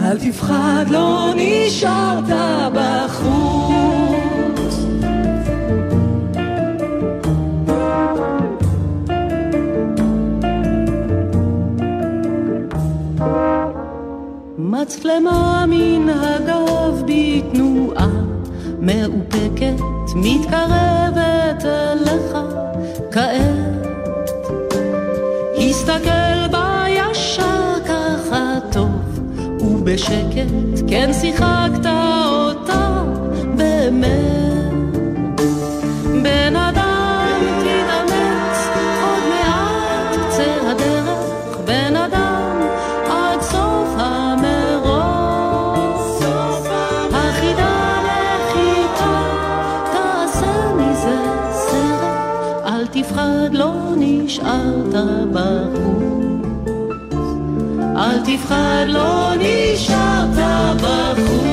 [0.03, 2.23] אל תפחד לא נשארת
[2.73, 3.73] בחוץ.
[14.57, 18.09] מצלמה מן הגב בתנועה
[18.79, 19.81] מאופקת
[20.15, 22.37] מתקרבת אליך
[23.11, 23.73] כעת
[29.85, 31.85] ובשקט כן שיחקת
[32.25, 33.03] אותה
[33.57, 34.97] באמת.
[36.23, 38.67] בן אדם תתאמץ
[39.03, 41.19] עוד מעט קצה הדרך,
[41.65, 42.67] בן אדם
[43.09, 45.43] עד סוף המרוץ.
[47.13, 49.23] החידה לחיטה
[49.93, 51.17] תעשה מזה
[51.51, 54.93] סרט, אל תפחד לא נשארת
[55.33, 55.62] בחוץ.
[58.25, 61.52] תפחד לא נשארת בחוץ.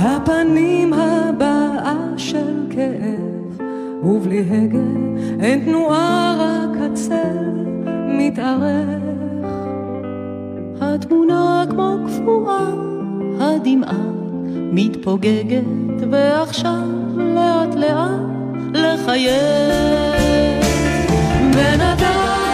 [0.00, 3.66] הפנים הבעה של כאב,
[4.02, 4.78] ובלי הגה
[5.40, 7.64] אין תנועה רק הצל
[8.08, 9.02] מתארך.
[10.80, 12.66] התמונה כמו קפואה,
[13.40, 14.06] הדמעה
[14.72, 15.64] מתפוגגת,
[16.10, 18.36] ועכשיו לאט לאט
[18.74, 20.16] לחייך.
[21.54, 22.45] בן אדם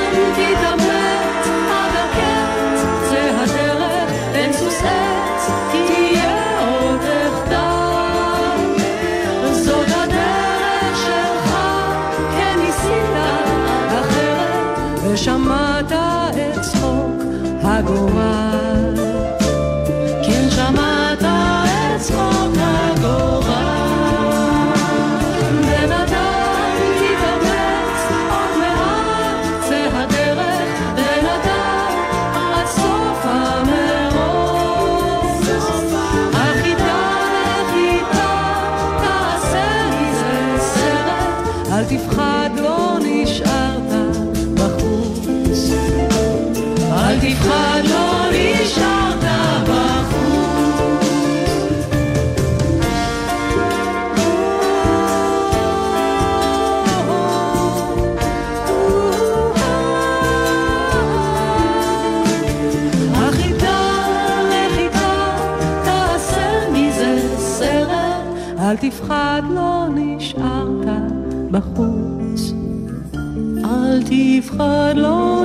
[74.62, 75.41] תפחד לא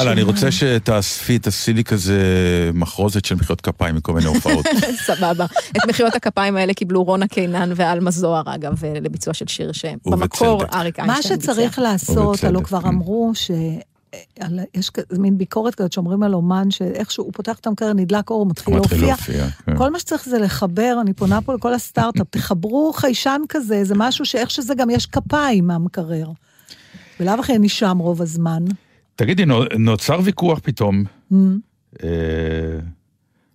[0.00, 2.20] ענבל, אני רוצה שתאספי, תעשי לי כזה
[2.74, 4.66] מחרוזת של מחיאות כפיים מכל מיני הופעות.
[5.06, 5.44] סבבה.
[5.76, 10.14] את מחיאות הכפיים האלה קיבלו רונה קינן ועלמה זוהר, אגב, לביצוע של שיר שבמקור
[10.54, 10.74] ובצדק.
[10.74, 11.52] אריק מה איינשטיין ביצע.
[11.52, 12.88] שצריך לעשות, הלוא כבר כן.
[12.88, 13.50] אמרו ש...
[14.40, 18.30] על- יש כזה מין ביקורת כזאת שאומרים על אומן, שאיכשהו הוא פותח את המקרר, נדלק
[18.30, 19.14] אור, הוא מתחיל מתחיל להופיע.
[19.14, 19.46] להופיע.
[19.66, 19.76] כן.
[19.76, 24.24] כל מה שצריך זה לחבר, אני פונה פה לכל הסטארט-אפ, תחברו חיישן כזה, זה משהו
[24.24, 26.26] שאיך שזה גם יש כפיים מהמקרר.
[27.20, 28.64] בלאו הכי אני שם רוב הזמן.
[29.20, 31.34] תגידי, נו- נוצר ויכוח פתאום, Mm.
[32.02, 32.08] אה,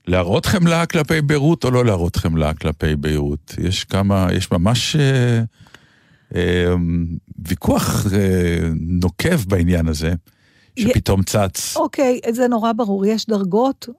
[0.07, 3.53] להראות חמלה כלפי ביירות או לא להראות חמלה כלפי ביירות?
[3.61, 5.41] יש כמה, יש ממש אה,
[6.35, 6.73] אה,
[7.47, 8.19] ויכוח אה,
[8.79, 10.13] נוקב בעניין הזה,
[10.79, 13.89] שפתאום צץ, אוקיי, זה נורא ברור, יש דרגות.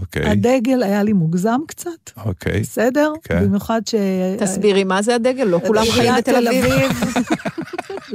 [0.00, 1.90] אוקיי, הדגל היה לי מוגזם קצת,
[2.24, 2.60] אוקיי.
[2.60, 3.12] בסדר?
[3.24, 3.44] כן.
[3.44, 3.94] במיוחד ש...
[4.38, 6.90] תסבירי מה זה הדגל, לא כולם חיים בתל אביב.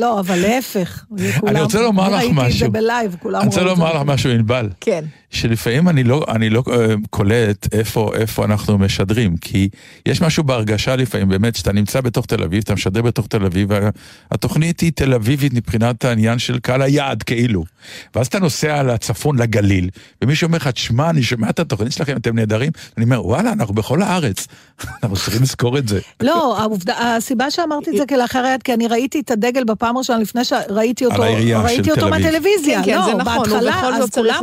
[0.01, 1.05] לא, אבל להפך.
[1.39, 2.71] כולם- רוצה לומר לך ראיתי את זה משהו.
[2.71, 3.81] ב live, כולם אני רוצה ראו את זה.
[3.83, 4.69] לומר לך משהו, ענבל.
[4.81, 5.05] כן.
[5.31, 9.69] שלפעמים אני לא, אני לא אה, קולט איפה, איפה אנחנו משדרים, כי
[10.05, 13.69] יש משהו בהרגשה לפעמים, באמת, שאתה נמצא בתוך תל אביב, אתה משדר בתוך תל אביב,
[14.31, 17.63] והתוכנית היא תל אביבית מבחינת העניין של קהל היעד, כאילו.
[18.15, 19.89] ואז אתה נוסע לצפון, לגליל,
[20.23, 23.73] ומישהו אומר לך, תשמע, אני שומע את התוכנית שלכם, אתם נהדרים, אני אומר, וואלה, אנחנו
[23.73, 24.47] בכל הארץ,
[25.03, 25.99] אנחנו צריכים לזכור את זה.
[26.21, 30.19] לא, העובדה, הסיבה שאמרתי את זה כלאחר יד, כי אני ראיתי את הדגל בפעם הראשונה
[30.19, 31.21] לפני שראיתי אותו,
[31.63, 32.09] ראיתי אותו.
[32.09, 32.83] מהטלוויזיה.
[32.83, 34.41] כן, כן, לא, זה נכון, בהתחלה, ובכל אז זאת צריך.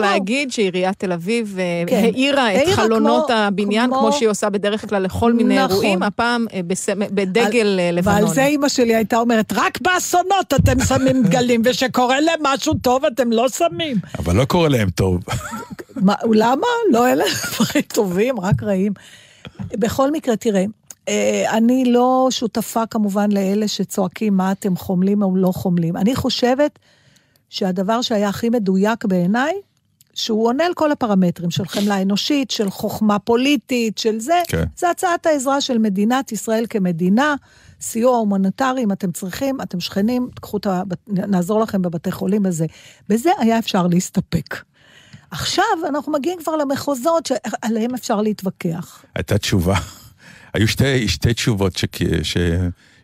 [0.79, 1.97] להגיד שעיריית תל אביב אה, כן.
[2.05, 5.71] האירה את העירה חלונות כמו- הבניין, כמו- כמו שהיא עושה בדרך כלל לכל מיני נכון.
[5.71, 8.15] אירועים, הפעם אה, בסמ- בדגל אה, לבנון.
[8.25, 13.05] ועל זה אימא שלי הייתה אומרת, רק באסונות אתם שמים דגלים, ושקורה להם משהו טוב
[13.05, 13.97] אתם לא שמים.
[14.19, 15.21] אבל לא קורה להם טוב.
[15.97, 16.67] מה, למה?
[16.93, 18.93] לא אלה דברים טובים, רק רעים.
[19.73, 20.65] בכל מקרה, תראה,
[21.09, 25.97] אה, אני לא שותפה כמובן לאלה שצועקים מה אתם חומלים או לא חומלים.
[25.97, 26.79] אני חושבת
[27.51, 29.53] שהדבר שהיה הכי מדויק בעיניי,
[30.19, 34.65] שהוא עונה על כל הפרמטרים של חמלה אנושית, של חוכמה פוליטית, של זה, כן.
[34.77, 37.35] זה הצעת העזרה של מדינת ישראל כמדינה,
[37.81, 40.83] סיוע הומניטרי, אם אתם צריכים, אתם שכנים, תקחו את ה...
[41.09, 42.67] נעזור לכם בבתי חולים בזה.
[43.09, 44.57] בזה היה אפשר להסתפק.
[45.31, 49.05] עכשיו אנחנו מגיעים כבר למחוזות שעליהם אפשר להתווכח.
[49.15, 49.75] הייתה תשובה,
[50.55, 51.99] היו שתי, שתי תשובות שק-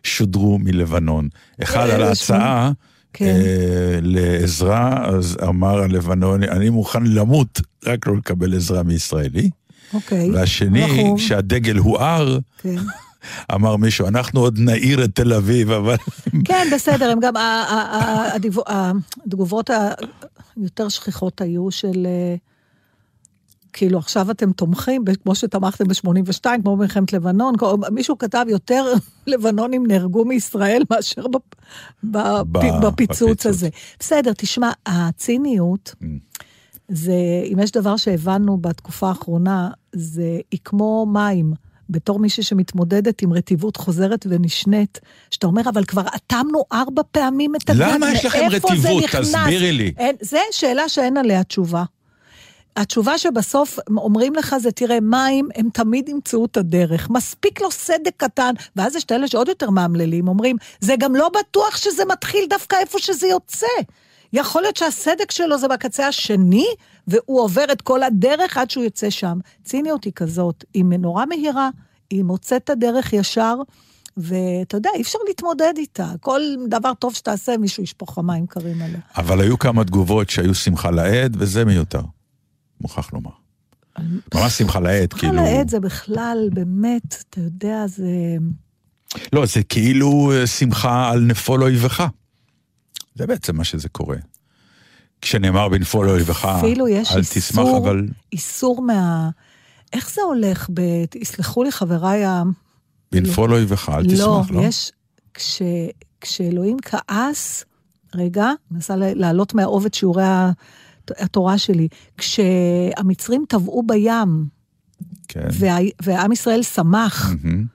[0.03, 1.27] ששודרו מלבנון.
[1.63, 2.71] אחד אה, על ההצעה
[3.17, 3.25] כן.
[3.25, 9.49] אה, לעזרה, אז אמר הלבנוני, אני מוכן למות, רק לא לקבל עזרה מישראלי.
[9.93, 10.31] אוקיי.
[10.31, 12.75] והשני, אנחנו- כשהדגל הואר, כן.
[13.55, 15.95] אמר מישהו, אנחנו עוד נעיר את תל אביב, אבל...
[16.45, 17.33] כן, בסדר, הם גם,
[19.25, 19.69] התגובות
[20.57, 22.35] היותר שכיחות היו של, אה,
[23.75, 28.93] כאילו, עכשיו אתם תומכים, כמו שתמכתם ב-82, כמו במלחמת לבנון, כמו- מישהו כתב יותר
[29.27, 31.55] לבנונים נהרגו מישראל מאשר בפ-
[32.03, 32.47] בפ-
[32.81, 33.45] בפיצוץ בפיצוץ.
[33.45, 33.69] הזה.
[33.99, 35.95] בסדר, תשמע, הציניות,
[36.87, 37.13] זה,
[37.53, 41.53] אם יש דבר שהבנו בתקופה האחרונה, זה היא כמו מים.
[41.89, 44.99] בתור מישהי שמתמודדת עם רטיבות חוזרת ונשנית,
[45.31, 49.03] שאתה אומר, אבל כבר אטמנו ארבע פעמים את הגז, למה יש לכם מאיפה זה רטיבות?
[49.03, 49.93] נכנס?" תסבירי לי.
[49.97, 51.83] אין, זה שאלה שאין עליה תשובה.
[52.75, 57.09] התשובה שבסוף אומרים לך זה, תראה, מים, הם תמיד ימצאו את הדרך.
[57.09, 61.29] מספיק לו סדק קטן, ואז יש את אלה שעוד יותר מאמללים, אומרים, זה גם לא
[61.39, 63.67] בטוח שזה מתחיל דווקא איפה שזה יוצא.
[64.33, 66.67] יכול להיות שהסדק שלו זה בקצה השני,
[67.07, 69.37] והוא עובר את כל הדרך עד שהוא יוצא שם.
[69.63, 71.69] ציניות היא כזאת, היא נורא מהירה,
[72.09, 73.55] היא מוצאת את הדרך ישר,
[74.17, 76.07] ואתה יודע, אי אפשר להתמודד איתה.
[76.21, 78.99] כל דבר טוב שתעשה, מישהו ישפוך לך מים קרים עליה.
[79.17, 82.01] אבל היו כמה תגובות שהיו שמחה לאיד, וזה מיותר.
[82.81, 83.31] מוכרח לומר.
[84.35, 85.39] ממש שמחה לאיד, כאילו...
[85.39, 88.07] העד זה בכלל, באמת, אתה יודע, זה...
[89.33, 92.07] לא, זה כאילו אה, שמחה על נפול אויבך.
[93.15, 94.17] זה בעצם מה שזה קורה.
[95.21, 99.29] כשנאמר בנפול אויבך, אפילו יש אל תשמח, אבל איסור מה...
[99.93, 100.81] איך זה הולך ב...
[101.15, 102.43] יסלחו לי חבריי ה...
[103.11, 104.61] בנפול אויבך, אל תשמח, לא?
[104.61, 104.91] לא, יש...
[105.33, 105.61] כש...
[106.21, 107.65] כשאלוהים כעס,
[108.15, 110.51] רגע, מנסה ל- להעלות מהעובד שיעורי ה-
[111.17, 111.87] התורה שלי,
[112.17, 114.45] כשהמצרים טבעו בים,
[115.27, 115.47] כן.
[115.59, 115.77] וה...
[116.01, 117.65] ועם ישראל שמח, מהמם.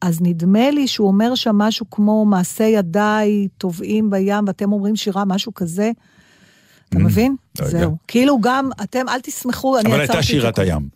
[0.00, 5.24] אז נדמה לי שהוא אומר שם משהו כמו מעשה ידיי טובעים בים, ואתם אומרים שירה,
[5.24, 5.90] משהו כזה.
[6.88, 7.36] אתה מבין?
[7.60, 7.68] לא.
[7.68, 7.96] זהו.
[8.08, 10.58] כאילו גם, אתם, אל תסמכו, אני אבל עצרתי הייתה את שירת.
[10.58, 10.88] הים.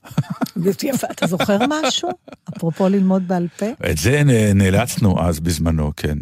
[0.82, 2.08] יפה, אתה זוכר משהו?
[2.56, 3.66] אפרופו ללמוד בעל פה?
[3.90, 4.22] את זה
[4.54, 6.18] נאלצנו אז בזמנו, כן.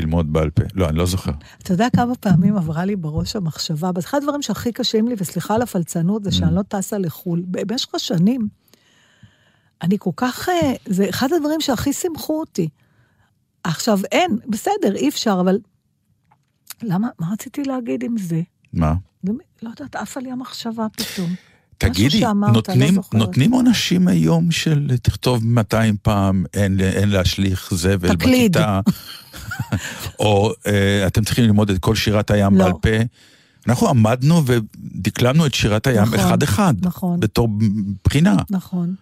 [0.00, 0.62] ללמוד בעל פה.
[0.74, 1.32] לא, אני לא זוכר.
[1.62, 5.62] אתה יודע כמה פעמים עברה לי בראש המחשבה, אחד הדברים שהכי קשים לי, וסליחה על
[5.62, 7.42] הפלצנות, זה שאני לא טסה לחו"ל.
[7.46, 8.48] במשך השנים,
[9.82, 10.48] אני כל כך...
[10.48, 12.68] אה, זה אחד הדברים שהכי שימחו אותי.
[13.64, 15.58] עכשיו, אין, בסדר, אי אפשר, אבל...
[16.82, 18.40] למה, מה רציתי להגיד עם זה?
[18.72, 18.94] מה?
[19.62, 21.30] לא יודעת, עפה לי המחשבה פתאום.
[21.78, 23.02] תגידי, שאמרת, נותנים, לא.
[23.12, 28.56] נותנים עונשים היום של תכתוב 200 פעם, אין, אין להשליך זבל תקליד.
[28.56, 28.80] בכיתה,
[30.20, 32.64] או אה, אתם צריכים ללמוד את כל שירת הים לא.
[32.64, 33.04] בעל פה.
[33.68, 37.20] אנחנו עמדנו ודקלמנו את שירת הים נכון, אחד-אחד, נכון.
[37.20, 37.48] בתור
[38.04, 38.36] בחינה.
[38.50, 38.94] נכון.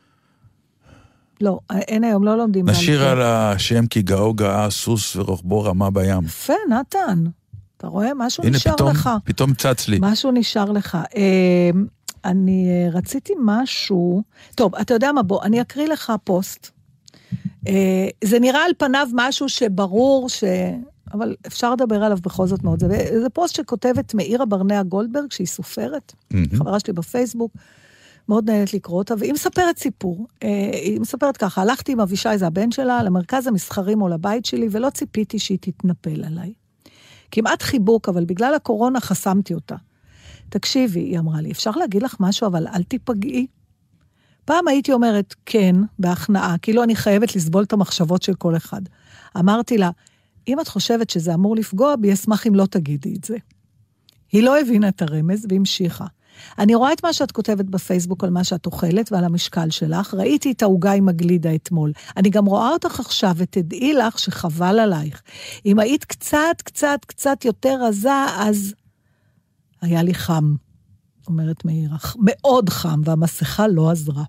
[1.41, 3.05] לא, אין היום, לא לומדים נשיר.
[3.05, 6.25] על השם כי גאו גאה סוס ורוחבו רמה בים.
[6.25, 7.25] יפה, נתן.
[7.77, 8.11] אתה רואה?
[8.17, 9.11] משהו הנה נשאר פתאום, לך.
[9.25, 9.99] פתאום צץ לי.
[10.01, 10.99] משהו נשאר לך.
[12.27, 14.23] אני אה, רציתי משהו...
[14.55, 15.23] טוב, אתה יודע מה?
[15.23, 16.71] בוא, אני אקריא לך פוסט.
[17.69, 20.45] אה, זה נראה על פניו משהו שברור ש...
[21.13, 22.81] אבל אפשר לדבר עליו בכל זאת מאוד.
[22.81, 26.47] זה, זה פוסט שכותבת מאירה ברנע גולדברג, שהיא סופרת, מהמם.
[26.59, 27.53] חברה שלי בפייסבוק,
[28.29, 30.27] מאוד נהנית לקרוא אותה, והיא מספרת סיפור.
[30.43, 34.69] אה, היא מספרת ככה, הלכתי עם אבישי, זה הבן שלה, למרכז המסחרי מול הבית שלי,
[34.71, 36.53] ולא ציפיתי שהיא תתנפל עליי.
[37.31, 39.77] כמעט חיבוק, אבל בגלל הקורונה חסמתי אותה.
[40.49, 43.47] תקשיבי, היא אמרה לי, אפשר להגיד לך משהו, אבל אל תיפגעי.
[44.45, 48.83] פעם הייתי אומרת כן, בהכנעה, כאילו אני חייבת לסבול את המחשבות של כל אחד.
[49.39, 49.91] אמרתי לה,
[50.49, 53.37] אם את חושבת שזה אמור לפגוע בי, אשמח אם לא תגידי את זה.
[54.33, 56.07] היא לא הבינה את הרמז והמשיכה.
[56.59, 60.53] אני רואה את מה שאת כותבת בפייסבוק על מה שאת אוכלת ועל המשקל שלך, ראיתי
[60.53, 61.93] את העוגה עם הגלידה אתמול.
[62.17, 65.23] אני גם רואה אותך עכשיו, ותדעי לך שחבל עלייך.
[65.67, 68.75] אם היית קצת, קצת, קצת יותר רזה, אז
[69.81, 70.55] היה לי חם,
[71.27, 71.97] אומרת מאירה.
[72.19, 74.25] מאוד חם, והמסכה לא עזרה.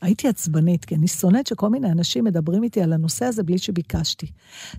[0.00, 4.26] הייתי עצבנית, כי אני שונאת שכל מיני אנשים מדברים איתי על הנושא הזה בלי שביקשתי.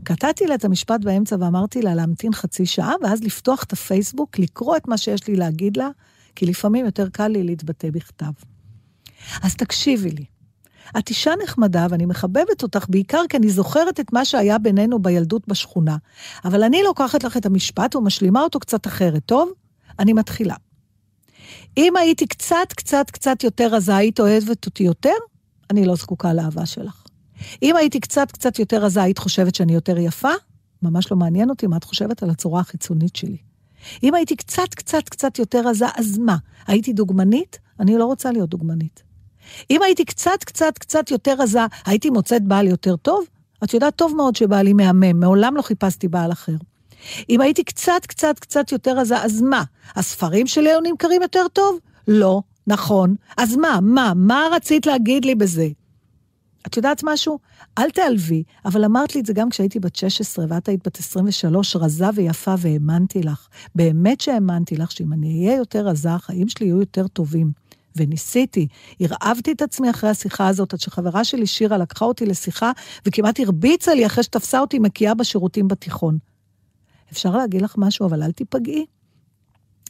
[0.03, 4.77] קטעתי לה את המשפט באמצע ואמרתי לה להמתין חצי שעה, ואז לפתוח את הפייסבוק, לקרוא
[4.77, 5.89] את מה שיש לי להגיד לה,
[6.35, 8.31] כי לפעמים יותר קל לי להתבטא בכתב.
[9.43, 10.25] אז תקשיבי לי.
[10.97, 15.47] את אישה נחמדה ואני מחבבת אותך בעיקר כי אני זוכרת את מה שהיה בינינו בילדות
[15.47, 15.97] בשכונה.
[16.45, 19.51] אבל אני לוקחת לך את המשפט ומשלימה אותו קצת אחרת, טוב?
[19.99, 20.55] אני מתחילה.
[21.77, 25.15] אם הייתי קצת, קצת, קצת יותר רזה, היית אוהבת אותי יותר?
[25.69, 27.03] אני לא זקוקה לאהבה שלך.
[27.61, 30.31] אם הייתי קצת, קצת יותר רזה, היית חושבת שאני יותר יפה?
[30.81, 33.37] ממש לא מעניין אותי מה את חושבת על הצורה החיצונית שלי.
[34.03, 36.37] אם הייתי קצת, קצת, קצת יותר רזה, אז מה?
[36.67, 37.59] הייתי דוגמנית?
[37.79, 39.03] אני לא רוצה להיות דוגמנית.
[39.69, 43.25] אם הייתי קצת, קצת, קצת יותר רזה, הייתי מוצאת בעל יותר טוב?
[43.63, 46.55] את יודעת טוב מאוד שבעלי מהמם, מעולם לא חיפשתי בעל אחר.
[47.29, 49.63] אם הייתי קצת, קצת, קצת יותר רזה, אז מה?
[49.95, 51.79] הספרים שלי היו נמכרים יותר טוב?
[52.07, 53.15] לא, נכון.
[53.37, 55.67] אז מה, מה, מה רצית להגיד לי בזה?
[56.67, 57.39] את יודעת משהו?
[57.77, 61.75] אל תעלבי, אבל אמרת לי את זה גם כשהייתי בת 16 ואת היית בת 23,
[61.75, 63.47] רזה ויפה, והאמנתי לך.
[63.75, 67.51] באמת שהאמנתי לך שאם אני אהיה יותר רזה, החיים שלי יהיו יותר טובים.
[67.95, 68.67] וניסיתי,
[68.99, 72.71] הרעבתי את עצמי אחרי השיחה הזאת, עד שחברה שלי שירה לקחה אותי לשיחה,
[73.05, 76.17] וכמעט הרביצה לי אחרי שתפסה אותי מקיאה בשירותים בתיכון.
[77.11, 78.85] אפשר להגיד לך משהו, אבל אל תיפגעי.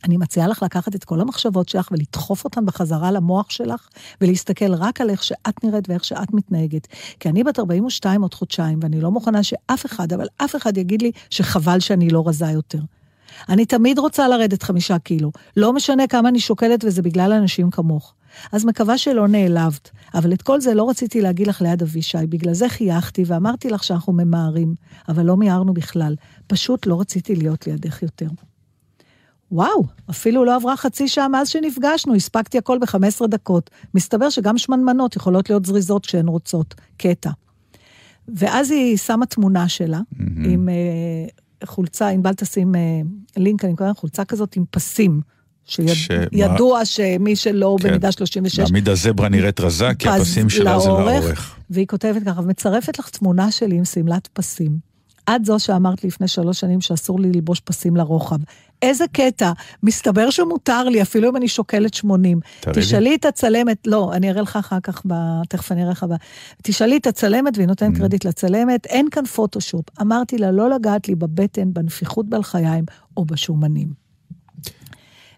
[0.03, 3.87] אני מציעה לך לקחת את כל המחשבות שלך ולדחוף אותן בחזרה למוח שלך,
[4.21, 6.87] ולהסתכל רק על איך שאת נראית ואיך שאת מתנהגת.
[7.19, 11.01] כי אני בת 42 עוד חודשיים, ואני לא מוכנה שאף אחד, אבל אף אחד יגיד
[11.01, 12.79] לי שחבל שאני לא רזה יותר.
[13.49, 15.31] אני תמיד רוצה לרדת חמישה קילו.
[15.57, 18.13] לא משנה כמה אני שוקלת, וזה בגלל אנשים כמוך.
[18.51, 19.89] אז מקווה שלא נעלבת.
[20.13, 23.83] אבל את כל זה לא רציתי להגיד לך ליד אבישי, בגלל זה חייכתי ואמרתי לך
[23.83, 24.75] שאנחנו ממהרים,
[25.09, 26.15] אבל לא מיהרנו בכלל.
[26.47, 28.27] פשוט לא רציתי להיות לידך יותר.
[29.51, 33.69] וואו, אפילו לא עברה חצי שעה מאז שנפגשנו, הספקתי הכל ב-15 דקות.
[33.93, 36.75] מסתבר שגם שמנמנות יכולות להיות זריזות כשהן רוצות.
[36.97, 37.29] קטע.
[38.35, 39.99] ואז היא שמה תמונה שלה,
[40.45, 41.27] עם אה,
[41.65, 42.81] חולצה, ענבל תשים אה,
[43.37, 45.21] לינק, אני קוראת חולצה כזאת עם פסים.
[45.65, 47.89] שידוע שמי שלא כן.
[47.89, 51.55] במידה 36, תמיד הזברה נראית רזה, כי הפסים שלה זה לאורך.
[51.69, 54.77] והיא כותבת ככה, ומצרפת לך תמונה שלי עם שמלת פסים.
[55.29, 58.37] את זו שאמרת לי לפני שלוש שנים שאסור לי ללבוש פסים לרוחב.
[58.81, 59.51] איזה קטע,
[59.83, 62.39] מסתבר שמותר לי, אפילו אם אני שוקלת 80.
[62.59, 62.81] תראי לי.
[62.81, 65.13] תשאלי את הצלמת, לא, אני אראה לך אחר כך, ב...
[65.49, 66.13] תכף אני אראה לך ב...
[66.63, 67.97] תשאלי את הצלמת, והיא נותנת Mm.
[67.99, 69.85] קרדיט לצלמת, אין כאן פוטושופ.
[70.01, 72.83] אמרתי לה לא לגעת לי בבטן, בנפיחות בלחיים
[73.17, 73.87] או בשומנים.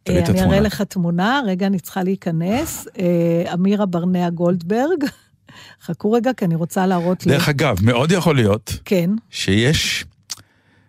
[0.09, 0.59] אה, אני אראה התמונה.
[0.59, 2.87] לך תמונה, רגע, אני צריכה להיכנס.
[2.99, 5.03] אה, אמירה ברנע גולדברג.
[5.85, 7.31] חכו רגע, כי אני רוצה להראות לי.
[7.31, 9.09] דרך אגב, מאוד יכול להיות כן.
[9.29, 10.05] שיש,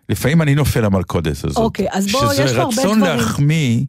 [0.09, 1.57] לפעמים אני נופל למלכודת הזאת.
[1.57, 3.17] אוקיי, אז בוא, יש שזה הרבה רצון דברים.
[3.17, 3.85] להחמיא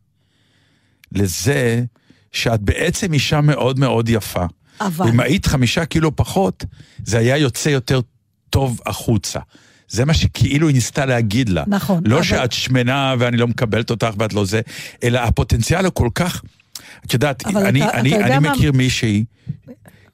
[1.13, 1.85] לזה
[2.33, 4.45] שאת בעצם אישה מאוד מאוד יפה.
[4.81, 5.09] אבל...
[5.09, 6.65] אם היית חמישה קילו פחות,
[7.05, 8.01] זה היה יוצא יותר
[8.51, 9.41] טוב החוצה.
[9.89, 11.65] זה מה שכאילו היא ניסתה להגיד לה.
[11.67, 14.61] נכון, לא אבל- שאת שמנה ואני לא מקבלת אותך ואת לא זה,
[15.03, 16.43] אלא הפוטנציאל הוא כל כך...
[17.07, 19.25] את יודעת, אני, אתה- אני, אתה יודע אני מה- מכיר מישהי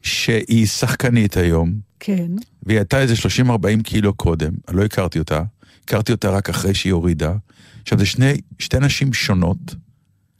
[0.03, 2.27] שהיא שחקנית היום, כן.
[2.63, 3.15] והיא הייתה איזה
[3.47, 3.51] 30-40
[3.83, 5.43] קילו קודם, אני לא הכרתי אותה,
[5.91, 7.33] הכרתי אותה רק אחרי שהיא הורידה.
[7.83, 9.75] עכשיו, זה שני, שתי נשים שונות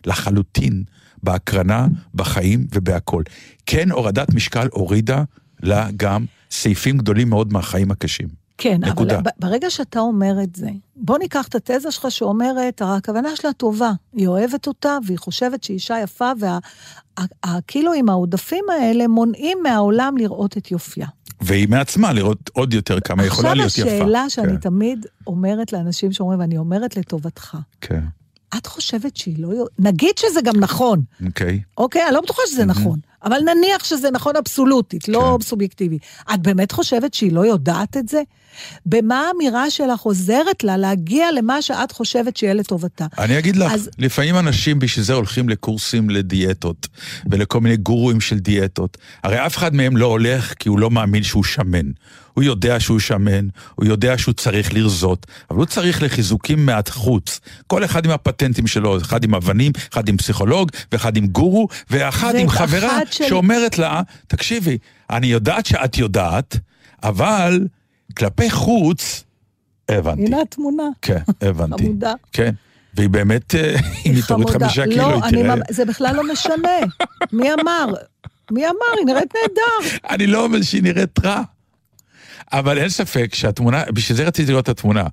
[0.07, 0.85] לחלוטין
[1.23, 3.25] בהקרנה, בחיים ובהכול.
[3.67, 5.25] כן, הורדת משקל הורידה
[5.63, 8.29] לה גם סעיפים גדולים מאוד מהחיים הקשים.
[8.59, 9.19] כן, נקודה.
[9.19, 13.93] אבל ברגע שאתה אומר את זה, בוא ניקח את התזה שלך שאומרת, הכוונה שלה טובה,
[14.13, 16.31] היא אוהבת אותה והיא חושבת שהיא אישה יפה,
[17.45, 21.07] והקילואים העודפים האלה מונעים מהעולם לראות את יופייה.
[21.41, 23.83] והיא מעצמה לראות עוד יותר כמה היא יכולה להיות יפה.
[23.83, 28.05] עכשיו השאלה שאני כן, תמיד אומרת לאנשים שאומרים, ואני אומרת לטובתך, כן,
[28.57, 29.67] את חושבת שהיא לא...
[29.79, 31.61] נגיד שזה גם נכון, אוקיי.
[31.79, 32.03] אוקיי?
[32.07, 35.45] אני לא בטוחה שזה נכון, אבל נניח שזה נכון אבסולוטית, לא כן.
[35.47, 35.99] סובייקטיבי.
[36.35, 38.23] את באמת חושבת שהיא לא יודעת את זה?
[38.87, 43.07] במה האמירה שלך עוזרת לה להגיע למה שאת חושבת שיהיה לטובתה?
[43.19, 46.87] אני אגיד לך, אז- לפעמים אנשים בשביל זה הולכים לקורסים לדיאטות,
[47.31, 48.99] ולכל מיני גורואים של דיאטות.
[49.25, 51.87] הרי אף אחד מהם לא הולך כי הוא לא מאמין שהוא שמן.
[52.41, 57.41] הוא יודע שהוא שמן, הוא יודע שהוא צריך לרזות, אבל הוא צריך לחיזוקים מהחוץ.
[57.67, 62.35] כל אחד עם הפטנטים שלו, אחד עם אבנים, אחד עם פסיכולוג, ואחד עם גורו, ואחד
[62.35, 64.79] עם חברה של- שאומרת לה, תקשיבי,
[65.11, 66.57] אני יודעת שאת יודעת,
[67.03, 67.67] אבל
[68.19, 69.25] כלפי חוץ,
[69.89, 70.27] הבנתי.
[70.27, 70.83] הנה התמונה.
[71.03, 71.85] כן, הבנתי.
[71.85, 72.13] חמודה.
[72.33, 72.55] כן.
[72.95, 74.49] והיא באמת, אה, אם היא תוריד.
[74.51, 75.57] חמישה לא, קילו, היא תראה...
[75.57, 76.79] ממ- זה בכלל לא משנה.
[77.33, 77.87] מי אמר?
[78.51, 78.99] מי אמר?
[78.99, 79.97] היא נראית נהדר.
[80.11, 81.43] אני לא אומר שהיא נראית רע.
[82.53, 85.05] אבל אין ספק שהתמונה, בשביל זה רציתי לראות את התמונה.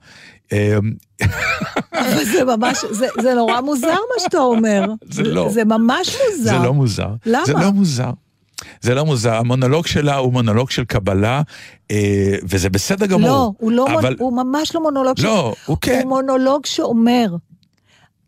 [1.94, 4.82] אבל זה ממש, זה, זה נורא מוזר מה שאתה אומר.
[5.10, 5.50] זה לא.
[5.54, 6.44] זה ממש מוזר.
[6.52, 7.10] זה לא מוזר.
[7.26, 7.46] למה?
[7.46, 8.10] זה לא מוזר.
[8.82, 9.34] זה לא מוזר.
[9.36, 11.42] המונולוג שלה הוא מונולוג של קבלה,
[11.92, 13.28] אה, וזה בסדר גמור.
[13.30, 14.10] לא, הוא, לא אבל...
[14.10, 14.16] מונ...
[14.20, 15.20] הוא ממש לא מונולוג.
[15.20, 16.00] לא, הוא כן.
[16.04, 17.26] הוא מונולוג שאומר,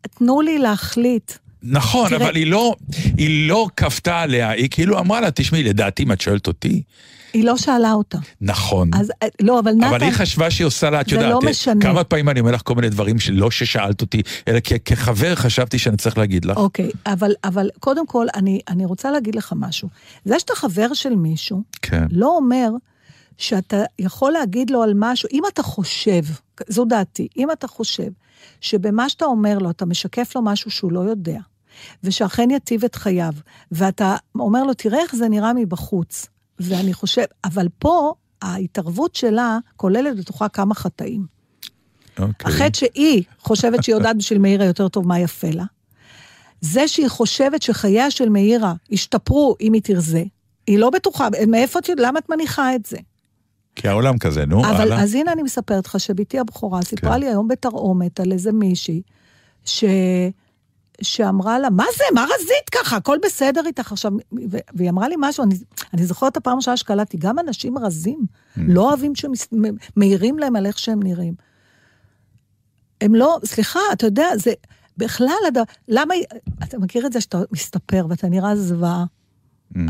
[0.00, 1.32] תנו לי להחליט
[1.62, 2.74] נכון, תראה- אבל היא לא,
[3.16, 6.82] היא לא כפתה עליה, היא כאילו אמרה לה, תשמעי, לדעתי, אם את שואלת אותי,
[7.32, 8.18] היא לא שאלה אותה.
[8.40, 8.90] נכון.
[8.94, 9.86] אז אה, לא, אבל נתן...
[9.86, 11.80] אבל היא חשבה שהיא עושה לה, את יודעת, לא אה, משנה.
[11.80, 15.78] כמה פעמים אני אומר לך כל מיני דברים שלא ששאלת אותי, אלא כ- כחבר חשבתי
[15.78, 16.56] שאני צריך להגיד לך.
[16.56, 19.88] אוקיי, אבל, אבל קודם כל, אני, אני רוצה להגיד לך משהו.
[20.24, 22.06] זה שאתה חבר של מישהו, כן.
[22.10, 22.70] לא אומר
[23.38, 26.22] שאתה יכול להגיד לו על משהו, אם אתה חושב,
[26.68, 28.08] זו דעתי, אם אתה חושב
[28.60, 31.38] שבמה שאתה אומר לו, אתה משקף לו משהו שהוא לא יודע,
[32.04, 33.32] ושאכן יטיב את חייו,
[33.72, 36.26] ואתה אומר לו, תראה איך זה נראה מבחוץ,
[36.60, 41.26] ואני חושב, אבל פה, ההתערבות שלה כוללת בתוכה כמה חטאים.
[42.18, 42.52] אוקיי.
[42.52, 45.64] החטא שהיא חושבת שהיא יודעת בשביל מאירה יותר טוב מה יפה לה.
[46.60, 50.24] זה שהיא חושבת שחייה של מאירה ישתפרו אם היא תרזה.
[50.66, 52.96] היא לא בטוחה, מאיפה את יודעת, למה את מניחה את זה?
[53.76, 55.02] כי העולם כזה, נו, אבל הלאה.
[55.02, 57.20] אז הנה אני מספרת לך שבתי הבכורה סיפרה כן.
[57.20, 59.02] לי היום בתרעומת על איזה מישהי,
[59.64, 59.84] ש...
[61.02, 64.12] שאמרה לה, מה זה, מה רזית ככה, הכל בסדר איתך עכשיו,
[64.74, 65.54] והיא אמרה לי משהו, אני,
[65.94, 68.26] אני זוכרת את הפעם הראשונה שקלטתי, גם אנשים רזים
[68.56, 68.60] Mm.
[68.68, 71.34] לא אוהבים שמעירים להם על איך שהם נראים.
[73.00, 74.52] הם לא, סליחה, אתה יודע, זה
[74.96, 75.34] בכלל,
[75.88, 76.14] למה,
[76.62, 79.04] אתה מכיר את זה שאתה מסתפר ואתה נראה זוועה,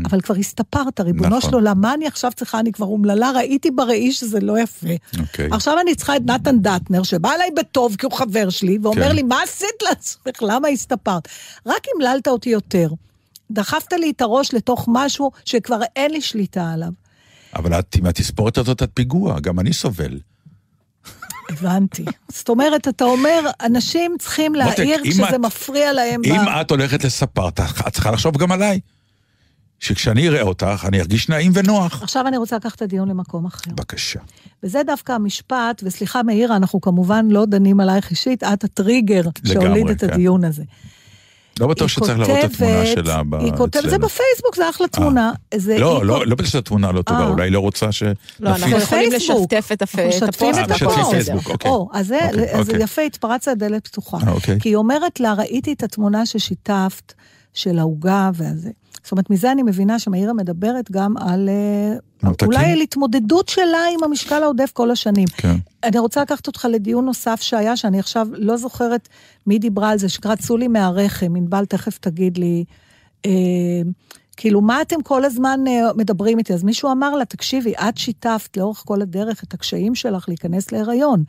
[0.05, 1.37] אבל כבר הסתפרת, ריבונו Mm.
[1.37, 1.49] נכון.
[1.49, 4.87] של עולם, מה אני עכשיו צריכה, אני כבר אומללה, ראיתי בראי שזה לא יפה.
[5.19, 5.49] אוקיי.
[5.51, 9.15] עכשיו אני צריכה את נתן דטנר, שבא אליי בטוב, כי הוא חבר שלי, ואומר כן.
[9.15, 10.41] לי, מה עשית לעצמך?
[10.41, 11.27] למה הסתפרת?
[11.65, 12.89] רק המללת אותי יותר.
[13.51, 16.89] דחפת לי את הראש לתוך משהו שכבר אין לי שליטה עליו.
[17.55, 20.19] אבל את, עם התספורת הזאת את פיגוע, גם אני סובל.
[21.49, 22.05] הבנתי.
[22.29, 26.21] זאת אומרת, אתה אומר, אנשים צריכים להעיר כשזה את- מפריע להם.
[26.25, 27.59] אם ב- את הולכת לספר, את
[27.93, 28.79] צריכה לחשוב גם עליי.
[29.85, 32.03] שכשאני אראה אותך, אני ארגיש נעים ונוח.
[32.03, 33.71] עכשיו אני רוצה לקחת את הדיון למקום אחר.
[33.71, 34.19] בבקשה.
[34.63, 39.99] וזה דווקא המשפט, וסליחה מאירה, אנחנו כמובן לא דנים עלייך אישית, את הטריגר שהוליד את
[40.03, 40.13] כן.
[40.13, 40.63] הדיון הזה.
[41.59, 43.97] לא בטוח שצריך להראות את התמונה כותבת- שלה ב- היא כותבת, זה.
[43.97, 45.31] בפייסבוק, זה אחלה תמונה.
[45.55, 47.27] זה- לא, לא, כות- לא בגלל שהתמונה לא טובה, אה.
[47.27, 48.03] אולי היא לא רוצה ש...
[48.39, 48.77] לא, אנחנו.
[48.77, 49.11] יכולים.
[49.13, 50.59] לשתף את הפ- אנחנו את משתפים הפוסט.
[50.59, 51.51] אה, משתפים פייסבוק, בסדר.
[51.53, 51.71] אוקיי.
[51.71, 52.83] או, אז זה, אוקיי, אוקיי.
[52.83, 54.17] יפה, התפרצת לדלת פתוחה.
[54.27, 54.59] אה, אוקיי.
[54.59, 57.13] כי היא אומרת לה, ראיתי את התמונה ששיתפת,
[57.53, 58.69] של העוגה והזה.
[59.03, 61.49] זאת אומרת, מזה אני מבינה שמאירה מדברת גם על...
[61.49, 62.47] אה, ממתקים?
[62.47, 65.27] אולי על התמודדות שלה עם המשקל העודף כל השנים.
[65.37, 65.55] כן.
[65.83, 69.09] אני רוצה לקחת אותך לדיון נוסף שהיה, שאני עכשיו לא זוכרת
[69.47, 72.63] מי דיברה על זה, שקרצו לי מהרחם, ענבל תכף תגיד לי,
[73.25, 73.31] אה,
[74.37, 76.53] כאילו, מה אתם כל הזמן אה, מדברים איתי?
[76.53, 81.23] אז מישהו אמר לה, תקשיבי, את שיתפת לאורך כל הדרך את הקשיים שלך להיכנס להיריון.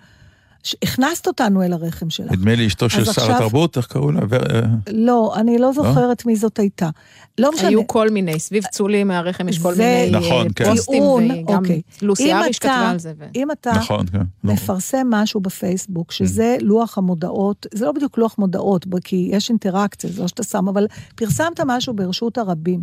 [0.83, 2.33] הכנסת אותנו אל הרחם שלך.
[2.33, 4.21] נדמה לי אשתו של שר התרבות, איך קראו לה?
[4.21, 4.61] אה,
[4.93, 6.91] לא, אני לא זוכרת מי זאת הייתה.
[7.39, 7.69] לא משנה.
[7.69, 10.65] היו כל מיני, סביב צולי מהרחם יש כל מיני נכון, אה, כן.
[10.65, 11.83] פוסטים, וגם אוקיי.
[12.03, 13.13] לוסי אתה- כתבה על זה.
[13.35, 14.19] אם אתה נכון, כן.
[14.45, 14.53] לא.
[14.53, 20.23] מפרסם משהו בפייסבוק, שזה לוח המודעות, זה לא בדיוק לוח מודעות, כי יש אינטראקציה, זה
[20.23, 22.83] לא שאתה שם, אבל פרסמת משהו ברשות הרבים.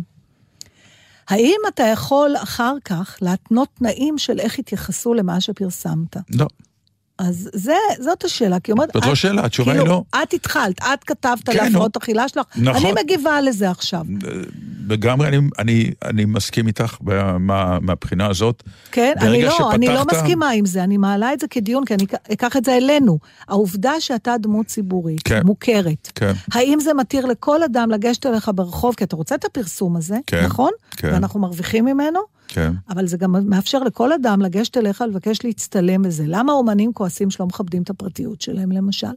[1.28, 6.16] האם אתה יכול אחר כך להתנות תנאים של איך יתייחסו למה שפרסמת?
[6.34, 6.46] לא,
[7.20, 8.90] אז זה, זאת השאלה, כי אומרת...
[8.94, 10.22] זאת לא שאלה, התשובה היא כאילו, לא.
[10.22, 12.82] את התחלת, את כתבת על כן, הפרעות אכילה שלך, נכון.
[12.86, 14.02] אני מגיבה לזה עכשיו.
[14.88, 18.62] לגמרי אני, אני, אני מסכים איתך מה, מה- מהבחינה הזאת.
[18.92, 21.84] כן, אני ברגע לא, אני לא שפתחת- מסכימה עם זה, אני מעלה את זה כדיון,
[21.84, 23.18] כי אני אק- אקח את זה אלינו.
[23.48, 25.40] העובדה שאתה דמות ציבורית, כן.
[25.44, 26.32] מוכרת, כן.
[26.52, 30.44] האם זה מתיר לכל אדם לגשת אליך ברחוב, כי אתה רוצה את הפרסום הזה, כן,
[30.44, 30.70] נכון?
[30.90, 31.08] כן.
[31.12, 32.20] ואנחנו מרוויחים ממנו,
[32.52, 32.72] כן.
[32.88, 36.24] אבל זה גם מאפשר לכל אדם לגשת אליך, לבקש להצטלם בזה.
[36.26, 39.12] למה אומנים כועסים שלא מכבדים את הפרטיות שלהם, למשל?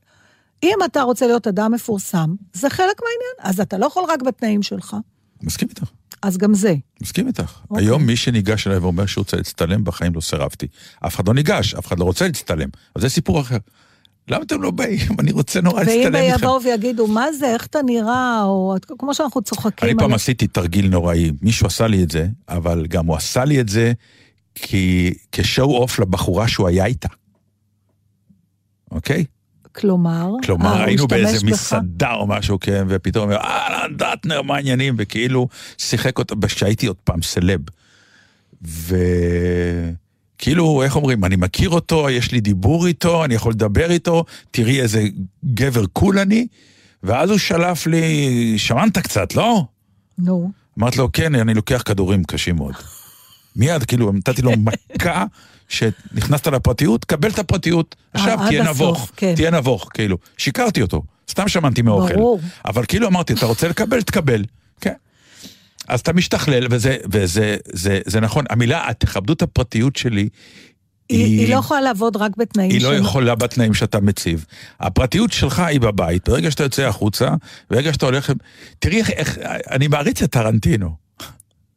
[0.64, 4.62] אם אתה רוצה להיות אדם מפורסם, זה חלק מהעניין, אז אתה לא יכול רק בתנאים
[4.64, 4.96] שלך,
[5.44, 5.84] מסכים איתך.
[6.22, 6.76] אז גם זה.
[7.02, 7.60] מסכים איתך.
[7.70, 7.86] אוקיי.
[7.86, 10.68] היום מי שניגש אליי ואומר שהוא רוצה להצטלם, בחיים לא סירבתי.
[11.08, 12.70] אף אחד לא ניגש, אף אחד לא רוצה להצטלם.
[12.96, 13.58] אבל זה סיפור אחר.
[14.28, 15.00] למה אתם לא באים?
[15.20, 16.44] אני רוצה נורא ואם להצטלם איתכם.
[16.46, 19.90] יבואו ויגידו, מה זה, איך אתה נראה, או כמו שאנחנו צוחקים.
[19.90, 21.32] אני פעם על- עשיתי תרגיל נוראי.
[21.42, 23.94] מישהו עשה לי את זה, אבל גם הוא עשה לי את זה
[24.56, 25.14] כי...
[25.32, 27.08] כשואו אוף לבחורה שהוא היה איתה.
[28.92, 29.26] אוקיי?
[29.76, 31.44] כלומר, כלומר, אה, היינו באיזה בך?
[31.44, 34.96] מסעדה או משהו, כן, ופתאום אהלן, דטנר, מה העניינים?
[34.98, 35.48] וכאילו
[35.78, 37.60] שיחק אותה, כשהייתי עוד פעם סלב.
[40.36, 44.82] וכאילו, איך אומרים, אני מכיר אותו, יש לי דיבור איתו, אני יכול לדבר איתו, תראי
[44.82, 45.04] איזה
[45.46, 46.48] גבר קול אני,
[47.04, 49.66] ואז הוא שלף לי, שמנת קצת, לא?
[50.18, 50.52] נו.
[50.80, 52.74] אמרתי לו, כן, אני לוקח כדורים קשים מאוד.
[53.56, 54.52] מיד, כאילו, נתתי לו
[54.96, 55.26] מכה,
[55.70, 57.96] שנכנסת לפרטיות, קבל את הפרטיות.
[58.14, 59.36] עכשיו, עד תהיה נבוך, כן.
[59.36, 60.18] תהיה נבוך, כאילו.
[60.38, 62.14] שיקרתי אותו, סתם שמנתי מאוכל.
[62.14, 62.40] ברור.
[62.66, 64.44] אבל כאילו אמרתי, אתה רוצה לקבל, תקבל.
[64.82, 64.94] כן.
[65.88, 68.46] אז אתה משתכלל, וזה, וזה זה, זה נכון.
[68.50, 70.30] המילה, תכבדו את הפרטיות שלי,
[71.10, 74.46] היא, היא לא יכולה לעבוד רק בתנאים היא לא של- יכולה בתנאים שאתה מציב.
[74.80, 77.30] הפרטיות שלך היא בבית, ברגע שאתה יוצא החוצה,
[77.70, 78.32] ברגע שאתה הולך...
[78.80, 79.38] תראי איך, איך
[79.72, 80.96] אני מעריץ את טרנטינו.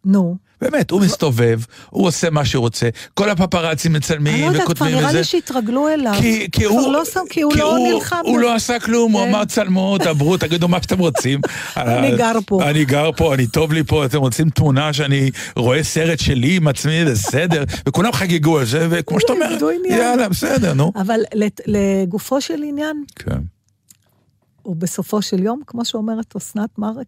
[0.05, 0.37] נו.
[0.61, 4.65] באמת, הוא מסתובב, הוא עושה מה שהוא רוצה, כל הפפראצים אני מצלמים לא יודעת, כבר
[4.65, 5.13] וכותבים נראה.
[5.13, 6.15] לי שהתרגלו אליו.
[6.53, 8.17] כי, הוא, לא שם, כי הוא לא נלחם.
[8.25, 8.39] הוא.
[8.39, 9.29] לא עשה כלום, הוא כן.
[9.29, 11.41] אמר צלמו, דברו, תגידו מה שאתם רוצים.
[11.77, 12.71] אני גר פה.
[12.71, 16.69] אני גר פה, אני טוב לי פה, אתם רוצים תמונה שאני רואה סרט שלי עם
[16.69, 19.59] עצמי, זה בסדר, וכולם חגגו על זה, וכמו שאתה אומר.
[19.89, 20.93] יאללה, בסדר, נו.
[20.97, 21.21] אבל
[21.67, 23.39] לגופו של עניין, כן.
[24.67, 27.07] ובסופו של יום, כמו שאומרת אסנת מארק,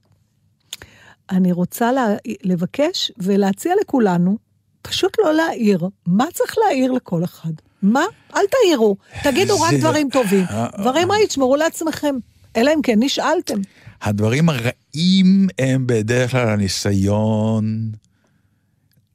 [1.30, 2.06] אני רוצה לה,
[2.42, 4.36] לבקש ולהציע לכולנו,
[4.82, 5.88] פשוט לא להעיר.
[6.06, 7.50] מה צריך להעיר לכל אחד?
[7.82, 8.04] מה?
[8.36, 10.44] אל תעירו, תגידו רק זה- דברים טובים.
[10.50, 12.14] אה, דברים רעים, תשמרו לעצמכם.
[12.56, 13.58] אלא אם כן נשאלתם.
[14.02, 17.90] הדברים הרעים הם בדרך כלל הניסיון,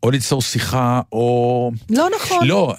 [0.04, 1.72] או ליצור שיחה, או...
[1.90, 2.48] לא נכון.
[2.48, 2.74] לא,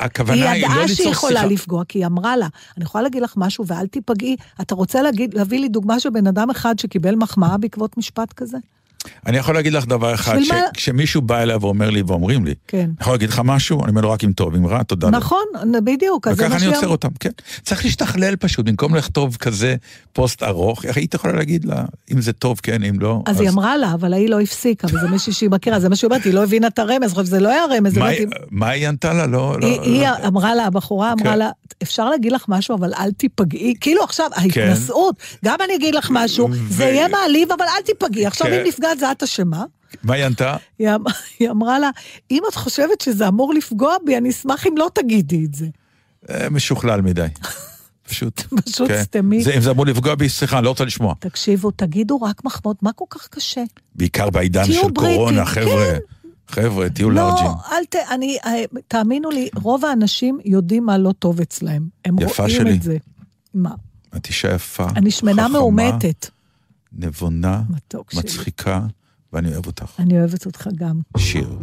[0.00, 1.10] הכוונה היא היא לא ידעה ליצור שהיא שיחה.
[1.10, 4.36] יכולה לפגוע, כי היא אמרה לה, אני יכולה להגיד לך משהו ואל תיפגעי.
[4.60, 8.58] אתה רוצה להגיד, להביא לי דוגמה של בן אדם אחד שקיבל מחמאה בעקבות משפט כזה?
[9.26, 12.54] אני יכול להגיד לך דבר אחד, בשביל מה- כשמישהו בא אליי ואומר לי, ואומרים לי,
[12.68, 12.78] כן.
[12.78, 13.80] אני יכול להגיד לך משהו?
[13.82, 15.10] אני אומר לו רק אם טוב, אם רע, תודה.
[15.10, 15.44] נכון,
[15.84, 16.88] בדיוק, אז וככה אני עוצר.
[16.88, 17.30] אותם, כן.
[17.64, 19.74] צריך להשתכלל פשוט, במקום לכתוב כזה
[20.12, 23.22] פוסט ארוך, היית יכולה להגיד לה, אם זה טוב, כן, אם לא.
[23.26, 26.08] אז היא אמרה לה, אבל ההיא לא הפסיקה, וזה מישהי שהיא מכירה, זה מה שהיא
[26.08, 28.26] אומרת, היא לא הבינה את הרמז, זה לא היה רמז, מה לא היא-.
[28.50, 29.26] מה היא ענתה לה?
[29.26, 29.66] לא, לא.
[29.66, 30.26] היא- היא לא.
[30.28, 31.38] אמרה לה, הבחורה אמרה כן.
[31.38, 31.50] לה,
[31.82, 33.74] אפשר להגיד לך משהו, אבל אל תיפגעי.
[33.80, 38.26] כאילו עכשיו, ההתנשאות, גם אני אגיד לך משהו, זה יהיה מעליב, אבל אל תיפגעי.
[38.26, 38.52] עכשיו, כן.
[38.60, 39.64] אם נפגעת, זה את אשמה.
[40.02, 40.56] מה היא ענתה?
[40.78, 41.04] היא אמ-
[41.38, 41.90] היא אמרה לה,
[42.30, 45.66] אם את חושבת שזה אמור לפגוע בי, אני אשמח אם לא תגידי את זה.
[46.30, 47.26] אה, משוכלל מדי.
[48.08, 48.40] פשוט.
[48.40, 49.02] פשוט כן.
[49.02, 49.42] סתמי.
[49.42, 51.14] זה- אם זה אמור לפגוע בי, סליחה, אני לא רוצה לשמוע.
[51.18, 53.62] תקשיבו, תגידו רק מחמאות, מה כל כך קשה?
[53.94, 55.50] בעיקר בעידן של בריטים, קורונה, כן.
[55.50, 55.96] חבר'ה.
[56.48, 57.44] חבר'ה, תהיו לארג'ים.
[57.46, 57.94] לא, אל ת...
[58.10, 58.38] אני...
[58.46, 61.88] אה, תאמינו לי, רוב האנשים יודעים מה לא טוב אצלם.
[62.04, 62.74] הם יפה רואים שלי.
[62.76, 62.96] את זה.
[63.54, 63.70] מה?
[64.16, 66.30] את אישה יפה, אני שמנה מאומתת.
[66.98, 68.20] נבונה, מתוק שלי.
[68.20, 68.86] מצחיקה,
[69.32, 69.94] ואני אוהב אותך.
[69.98, 71.00] אני אוהבת אותך גם.
[71.16, 71.58] שיר.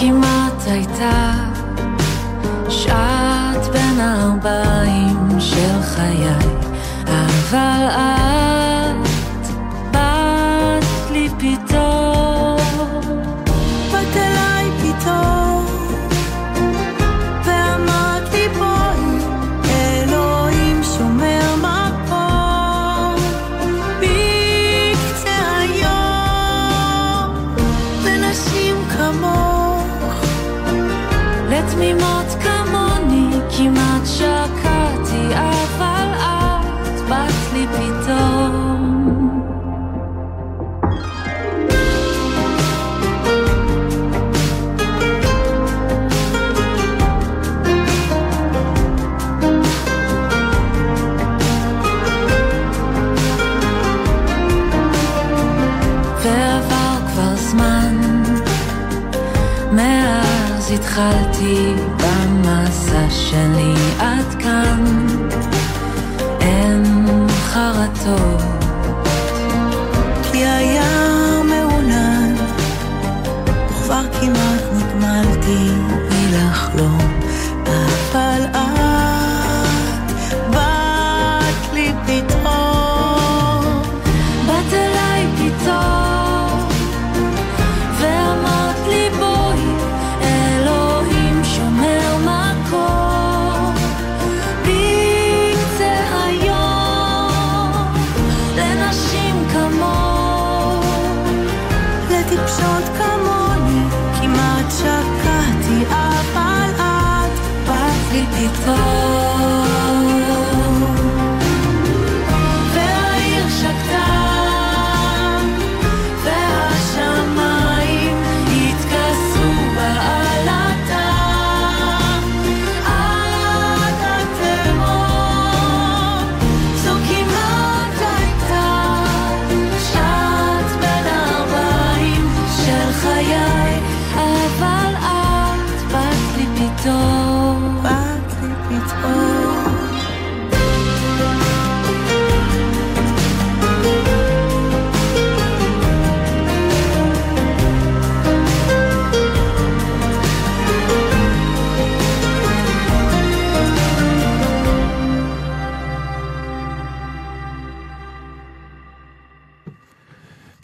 [0.00, 1.32] כמעט הייתה
[2.68, 6.28] שעת בין הארבעים של חיי,
[7.06, 8.19] אבל את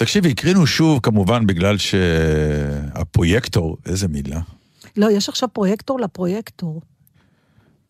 [0.06, 4.40] תקשיבי, הקרינו שוב, כמובן, בגלל שהפרויקטור, איזה מילה,
[4.96, 6.82] לא, יש עכשיו פרויקטור לפרויקטור.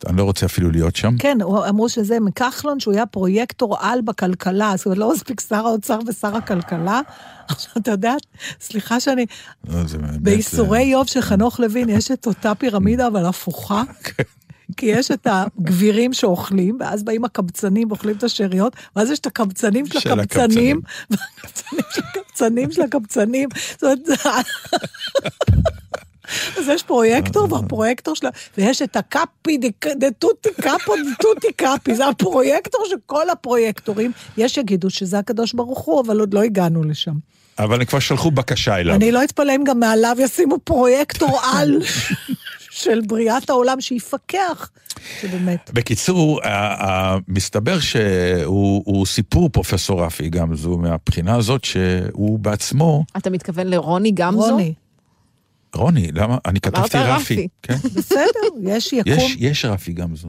[0.07, 1.17] אני לא רוצה אפילו להיות שם.
[1.19, 5.67] כן, הוא- אמרו שזה מכחלון, שהוא היה פרויקטור על בכלכלה, זאת אומרת, לא מספיק שר
[5.67, 7.01] האוצר ושר הכלכלה.
[7.49, 8.15] עכשיו, אתה יודע,
[8.61, 9.27] סליחה שאני,
[9.69, 13.83] לא, זה באמת, בייסורי אה, איוב של חנוך לוין יש את אותה פירמידה, אבל הפוכה.
[14.77, 19.87] כי יש את הגבירים שאוכלים, ואז באים הקבצנים ואוכלים את השאריות, ואז יש את הקבצנים
[19.87, 23.49] של של הקבצנים, והקבצנים של הקבצנים של הקבצנים.
[23.73, 23.99] זאת אומרת,
[26.59, 29.59] אז יש פרויקטור, והפרויקטור שלה, ויש את ה capi
[29.97, 34.13] di tutti capo di tutti capi, זה הפרויקטור של כל הפרויקטורים.
[34.37, 37.15] יש שיגידו שזה הקדוש ברוך הוא, אבל עוד לא הגענו לשם.
[37.59, 38.95] אבל הם כבר שלחו בקשה אליו.
[38.95, 41.79] אני לא אתפלא אם גם מעליו ישימו פרויקטור על
[42.77, 44.71] של בריאת העולם שיפקח.
[45.21, 45.71] שבאמת.
[45.75, 46.41] בקיצור,
[47.29, 54.51] מסתבר שהוא הוא סיפור פרופסור רפי גמזו, מהבחינה הזאת שהוא בעצמו, אתה מתכוון לרוני גמזו?
[54.51, 54.75] רוני,
[55.77, 56.39] רוני, למה?
[56.47, 57.35] אני כתבתי רפי.
[57.35, 57.49] רפי.
[57.63, 57.75] כן?
[57.97, 59.13] בסדר, יש יקום.
[59.13, 60.29] יש, יש רפי גמזו.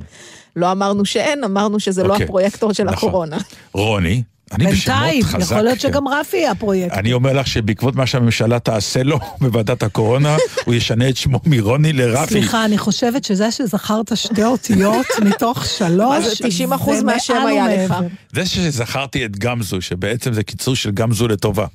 [0.55, 2.23] לא אמרנו שאין, אמרנו שזה לא אוקיי.
[2.23, 3.09] הפרויקטור של נכון.
[3.09, 3.37] הקורונה.
[3.73, 5.39] רוני, אני בשמות בינתיים, חזק.
[5.39, 5.89] יכול להיות כן.
[5.89, 6.97] שגם רפי יהיה הפרויקט.
[6.97, 11.93] אני אומר לך שבעקבות מה שהממשלה תעשה לו בוועדת הקורונה, הוא ישנה את שמו מרוני
[11.93, 12.31] לרפי.
[12.31, 17.67] סליחה, אני חושבת שזה שזכרת שתי אותיות מתוך שלוש, זה, 90% זה מהשם מעל היה
[17.67, 17.91] לך.
[17.91, 18.07] ומעבר.
[18.33, 21.65] זה שזכרתי את גמזו, שבעצם זה קיצור של גמזו לטובה.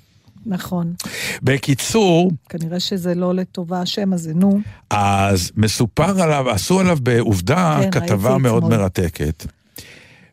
[0.46, 0.94] נכון,
[1.42, 4.60] בקיצור, כנראה שזה לא לטובה השם הזה, נו.
[4.90, 8.78] אז מסופר עליו, עשו עליו בעובדה כן, כתבה מאוד אתמול.
[8.78, 9.46] מרתקת.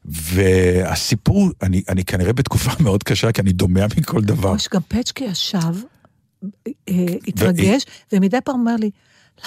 [0.05, 4.55] והסיפור, אני, אני כנראה בתקופה מאוד קשה, כי אני דומע מכל דבר.
[4.55, 5.75] יש גם פצ'קי ישב,
[6.89, 8.89] אה, התרגש, ומדי פעם אומר לי,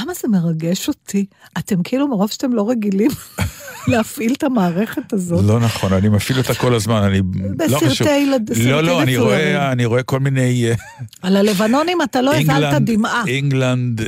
[0.01, 1.26] למה זה מרגש אותי?
[1.59, 3.11] אתם כאילו, מרוב שאתם לא רגילים
[3.88, 5.45] להפעיל את המערכת הזאת.
[5.45, 7.22] לא נכון, אני מפעיל אותה כל הזמן, אני לא
[7.57, 8.07] בסרטי חשוב.
[8.07, 9.16] ילד- לא, סרטים לא, אני.
[9.16, 10.68] רואה, אני רואה כל מיני...
[10.68, 10.74] אה,
[11.22, 13.22] על הלבנונים אתה לא England, דמעה.
[13.26, 14.07] England, אה,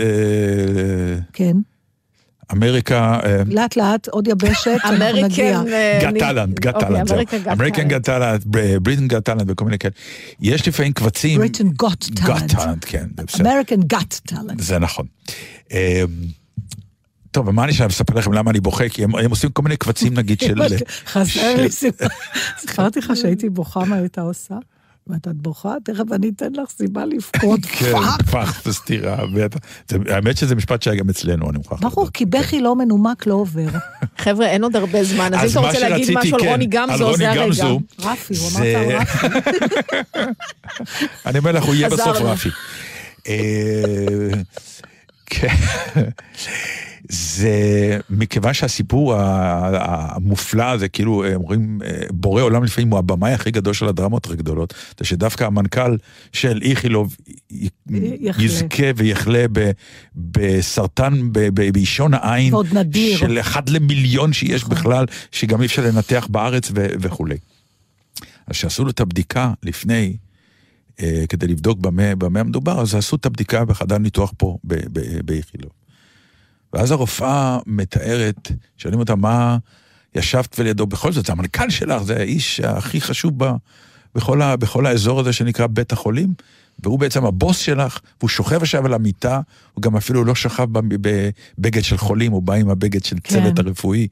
[1.33, 1.57] כן,
[2.53, 5.59] אמריקה, אה, לאט לאט, עוד יבשת, אנחנו נגיע.
[5.61, 5.73] American...
[5.73, 7.19] אה, Got אני- Talent, Got אוקיי, Talent, זהו.
[7.53, 8.45] אמריקן גאט טאלנט,
[8.83, 9.93] בריטן גאט טאלנט וכל מיני כאלה.
[10.41, 11.43] יש לפעמים קבצים...
[11.43, 12.57] Britain Got גאט Talent.
[12.57, 13.07] טאלנט, כן.
[13.33, 14.55] American Got Talent.
[14.63, 15.07] זה נכון.
[15.73, 16.03] אה,
[17.31, 18.89] טוב, ומה אני שם לספר לכם למה אני בוכה?
[18.89, 20.55] כי הם הם עושים כל מיני קבצים, נגיד, של...
[21.13, 22.07] חסר לי סיבה.
[22.59, 24.55] סיפרתי לך שהייתי בוכה, מה הייתה עושה?
[25.07, 25.75] ואת את בוכה?
[25.85, 27.61] תכף אני אתן לך סיבה לבכות.
[27.79, 27.93] כן.
[28.31, 29.17] פח, זה סתירה.
[30.09, 33.69] האמת שזה משפט שהיה גם אצלנו, אני מוכרח ברור, כי בכי לא מנומק לא עובר.
[34.25, 37.05] חבר'ה, אין עוד הרבה זמן, אז אם אתה רוצה להגיד משהו על כן, רוני גמזו,
[37.05, 37.65] רוני זה הרגע.
[38.01, 39.21] רפי, הוא על רפי.
[41.27, 42.17] אני אומר לך, הוא יהיה בסוף.
[42.21, 42.49] רפי.
[45.27, 45.55] כן.
[47.09, 53.75] זה מכיוון שהסיפור המופלא הזה, כאילו, אומרים, אה, בורא עולם לפעמים הוא הבמאי הכי גדול
[53.75, 55.97] של הדרמות הכי גדולות, זה שדווקא המנכ"ל
[56.33, 57.17] של איכילוב.
[58.39, 59.71] יזכה ויחלה ב-
[60.17, 61.33] בסרטן,
[61.73, 63.19] באישון העין, ועוד נדיר.
[63.19, 64.75] של אחד למיליון שיש נכון.
[64.75, 67.37] בכלל, שגם אי אפשר לנתח בארץ וכולי.
[68.47, 70.17] אז כשעשו לו את הבדיקה לפני,
[71.29, 74.59] כדי לבדוק במה, במה המדובר, אז עשו את הבדיקה בחדר ניתוח פה,
[75.25, 75.71] באיכילוב.
[76.73, 79.57] ואז הרופאה מתארת, שואלים אותה, מה
[80.15, 80.87] ישבת ולידו?
[80.87, 83.51] בכל זאת, זה המנכ"ל שלך, זה האיש הכי חשוב ב,
[84.15, 86.35] בכל, ה, בכל האזור הזה שנקרא בית החולים,
[86.83, 89.41] והוא בעצם הבוס שלך, והוא שוכב עכשיו על המיטה,
[89.75, 93.67] הוא גם אפילו לא שכב בבגד של חולים, הוא בא עם הבגד של צוות כן.
[93.67, 94.09] הרפואי.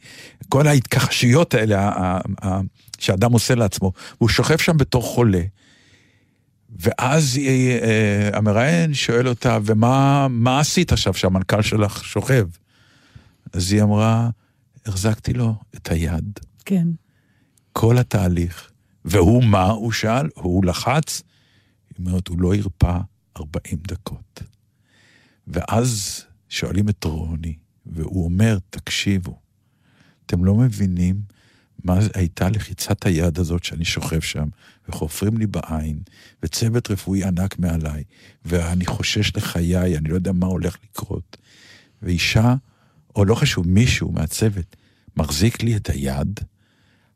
[0.49, 2.61] כל ההתכחשויות האלה ה- ה- ה-
[2.99, 5.43] שאדם עושה לעצמו, והוא שוכב שם בתור חולה.
[6.79, 12.49] ואז היא, אה, המראיין שואל אותה, ומה מה עשית עכשיו שהמנכ"ל שלך שוכב?
[13.53, 14.31] אז היא אמרה,
[14.87, 16.89] החזקתי לו את היד, כן.
[17.73, 18.71] כל התהליך.
[19.05, 19.71] והוא מה?
[19.71, 21.23] הוא שאל, הוא לחץ,
[21.91, 22.99] היא אומרת, הוא לא הרפא
[23.37, 24.43] 40 דקות.
[25.47, 27.57] ואז שואלים את רוני,
[27.87, 29.39] והוא אומר, תקשיבו,
[30.27, 31.23] אתם לא מבינים
[31.85, 34.49] מה זה- הייתה לחיצת היד הזאת שאני שוכב שם,
[34.89, 35.99] וחופרים לי בעין,
[36.43, 38.05] וצוות רפואי ענק מעליי,
[38.45, 41.37] ואני חושש לחיי, אני לא יודע מה הולך לקרות.
[42.03, 42.55] ואישה,
[43.17, 44.77] או לא חשוב, מישהו מהצוות,
[45.17, 46.41] מחזיק לי את היד,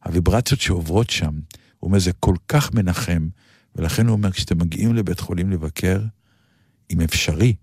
[0.04, 1.40] הוויברציות שעוברות שם,
[1.78, 3.28] הוא אומר, זה כל כך מנחם,
[3.76, 6.00] ולכן הוא אומר, כשאתם מגיעים לבית חולים לבקר,
[6.90, 7.54] אם אפשרי,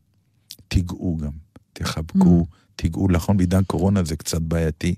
[0.67, 1.31] תיגעו גם,
[1.73, 2.45] תחבקו,
[2.75, 4.95] תיגעו, נכון, בעידן קורונה זה קצת בעייתי,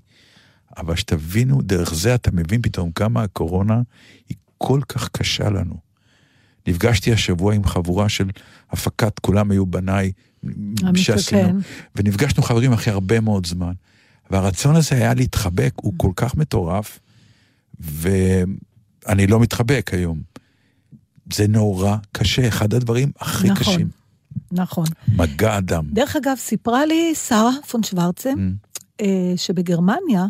[0.76, 3.82] אבל שתבינו, דרך זה אתה מבין פתאום כמה הקורונה
[4.28, 5.86] היא כל כך קשה לנו.
[6.66, 8.30] נפגשתי השבוע עם חבורה של
[8.70, 10.12] הפקת, כולם היו בניי,
[10.94, 11.58] שעשינו.
[11.96, 13.72] ונפגשנו חברים אחרי הרבה מאוד זמן.
[14.30, 16.98] והרצון הזה היה להתחבק, הוא כל כך מטורף,
[17.80, 20.22] ואני לא מתחבק היום.
[21.32, 23.74] זה נורא קשה, אחד הדברים הכי נכון.
[23.74, 23.88] קשים.
[24.52, 24.86] נכון.
[25.08, 25.84] מגע אדם.
[25.92, 28.30] דרך אגב, סיפרה לי שרה פון שוורצה,
[29.00, 30.26] אה, שבגרמניה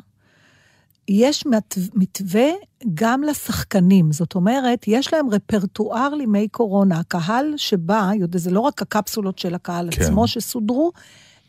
[1.08, 2.46] יש מת- מתווה
[2.94, 4.12] גם לשחקנים.
[4.12, 6.98] זאת אומרת, יש להם רפרטואר לימי קורונה.
[6.98, 10.02] הקהל שבא, יודע, זה לא רק הקפסולות של הקהל כן.
[10.02, 10.92] עצמו שסודרו,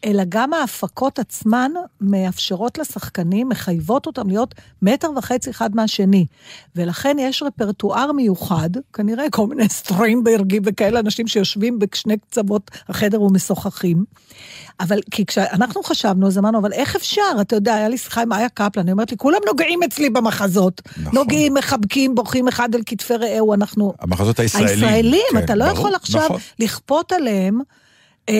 [0.05, 1.71] אלא גם ההפקות עצמן
[2.01, 6.25] מאפשרות לשחקנים, מחייבות אותם להיות מטר וחצי אחד מהשני.
[6.75, 14.03] ולכן יש רפרטואר מיוחד, כנראה כל מיני סטריינברגים וכאלה אנשים שיושבים בשני קצוות החדר ומשוחחים.
[14.79, 17.21] אבל כי כשאנחנו חשבנו, אז אמרנו, אבל איך אפשר?
[17.41, 20.81] אתה יודע, היה לי שיחה עם איה קפלן, היא אומרת לי, כולם נוגעים אצלי במחזות.
[20.97, 21.15] נכון.
[21.15, 23.93] נוגעים, מחבקים, בוכים אחד על כתפי רעהו, אנחנו...
[23.99, 24.67] המחזות הישראלים.
[24.69, 26.39] הישראלים, כן, אתה לא ברור, יכול עכשיו נכון.
[26.59, 27.59] לכפות עליהם.
[28.29, 28.33] אה,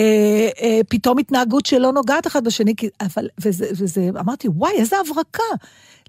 [0.62, 5.42] אה, פתאום התנהגות שלא נוגעת אחד בשני, כי- אבל, וזה, וזה, אמרתי, וואי, איזה הברקה.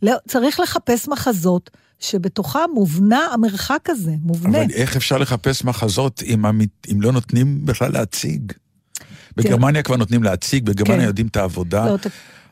[0.01, 1.69] לא, צריך לחפש מחזות
[1.99, 4.61] שבתוכם מובנה המרחק הזה, מובנה.
[4.63, 6.45] אבל איך אפשר לחפש מחזות אם.
[6.91, 8.51] אם לא נותנים בכלל להציג?
[9.37, 11.07] בגרמניה כבר נותנים להציג, בגרמניה כן.
[11.07, 11.85] יודעים את העבודה.
[11.85, 11.97] לא,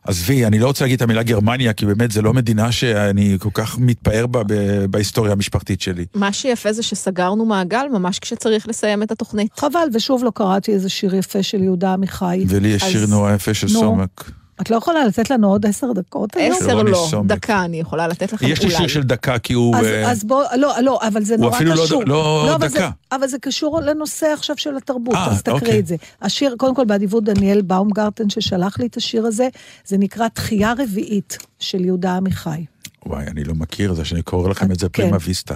[0.08, 3.50] עזבי, אני לא רוצה להגיד את המילה גרמניה, כי באמת זו לא מדינה שאני כל
[3.54, 6.06] כך מתפאר בה ב- בהיסטוריה המשפחתית שלי.
[6.16, 9.60] מה שיפה זה שסגרנו מעגל ממש כשצריך לסיים את התוכנית.
[9.60, 12.46] חבל, ושוב לא קראתי איזה שיר יפה של יהודה עמיחי.
[12.48, 13.80] ולי יש אז- שיר נורא יפה של נו.
[13.80, 14.32] סומק.
[14.62, 16.56] את לא יכולה לתת לנו עוד עשר דקות היום?
[16.56, 17.30] עשר לא, סומק.
[17.32, 18.90] דקה אני יכולה לתת לכם יש לי שיר אולי.
[18.90, 19.76] של דקה, כי הוא...
[19.76, 22.04] אז, אה, אז בוא, לא, לא, אבל זה הוא נורא אפילו לא קשור.
[22.04, 22.90] ד- לא אבל זה, דקה.
[23.12, 25.80] אבל זה קשור לנושא עכשיו של התרבות, אה, אז תקריא אוקיי.
[25.80, 25.96] את זה.
[26.22, 29.48] השיר, קודם כל באדיבות דניאל באומגרטן ששלח לי את השיר הזה,
[29.86, 32.66] זה נקרא תחייה רביעית של יהודה עמיחי.
[33.06, 35.04] וואי, אני לא מכיר זה שאני קורא לכם את זה כן.
[35.04, 35.56] פרימה ויסטה.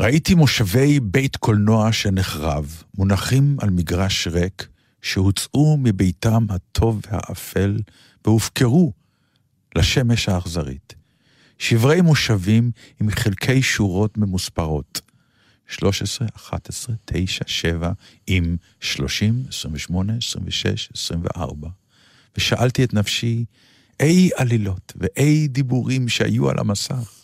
[0.00, 4.68] ראיתי מושבי בית קולנוע שנחרב, מונחים על מגרש ריק,
[5.02, 7.80] שהוצאו מביתם הטוב והאפל,
[8.24, 8.92] והופקרו
[9.76, 10.94] לשמש האכזרית.
[11.58, 12.70] שברי מושבים
[13.00, 15.00] עם חלקי שורות ממוספרות.
[15.68, 17.92] 13, 11, 9, 7,
[18.26, 21.68] עם 30, 28, 26, 24.
[22.36, 23.44] ושאלתי את נפשי,
[24.00, 27.17] אי עלילות ואי דיבורים שהיו על המסך,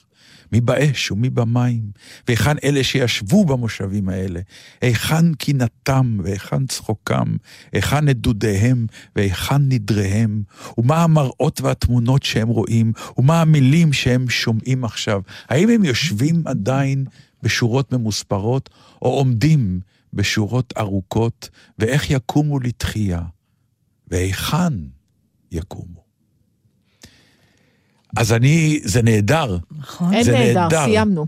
[0.52, 1.90] מי באש ומי במים,
[2.28, 4.40] והיכן אלה שישבו במושבים האלה,
[4.80, 7.36] היכן קינתם והיכן צחוקם,
[7.72, 8.86] היכן נדודיהם
[9.16, 10.42] והיכן נדריהם,
[10.78, 15.22] ומה המראות והתמונות שהם רואים, ומה המילים שהם שומעים עכשיו.
[15.48, 17.04] האם הם יושבים עדיין
[17.42, 18.70] בשורות ממוספרות,
[19.02, 19.80] או עומדים
[20.12, 23.22] בשורות ארוכות, ואיך יקומו לתחייה,
[24.08, 24.72] והיכן
[25.52, 26.03] יקומו.
[28.16, 29.56] אז אני, זה נהדר.
[29.78, 30.14] נכון?
[30.14, 30.84] אין זה נהדר.
[30.84, 31.26] סיימנו.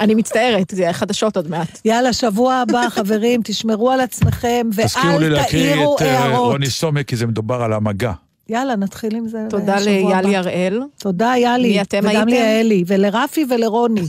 [0.00, 1.80] אני מצטערת, זה חדשות עוד מעט.
[1.84, 6.52] יאללה, שבוע הבא, חברים, תשמרו על עצמכם, תזכירו לי ואל להקריא תעירו את אה, הערות.
[6.52, 8.12] רוני סומק, כי זה מדובר על המגע.
[8.48, 10.36] יאללה, נתחיל עם זה תודה בשבוע ליאלי.
[10.36, 10.82] הראל.
[10.98, 11.68] תודה, יאלי.
[11.68, 12.26] מי אתם וגם הייתם?
[12.26, 14.02] ליאלי, ולרפי ולרוני.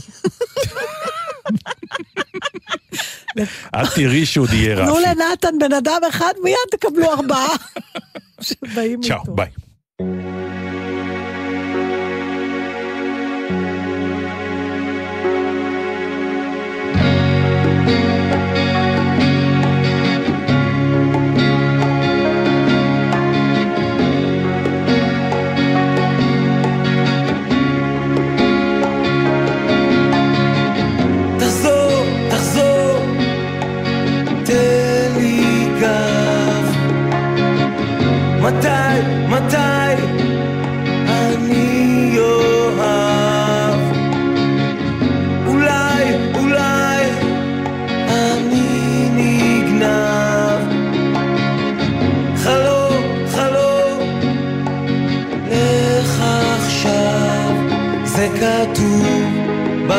[3.74, 5.02] אל תראי שהוא יהיה תנו רפי.
[5.02, 7.46] לנתן בן אדם אחד, מיד תקבלו ארבעה.
[8.40, 9.22] שבאים איתו.
[9.24, 9.48] צ'או, ביי.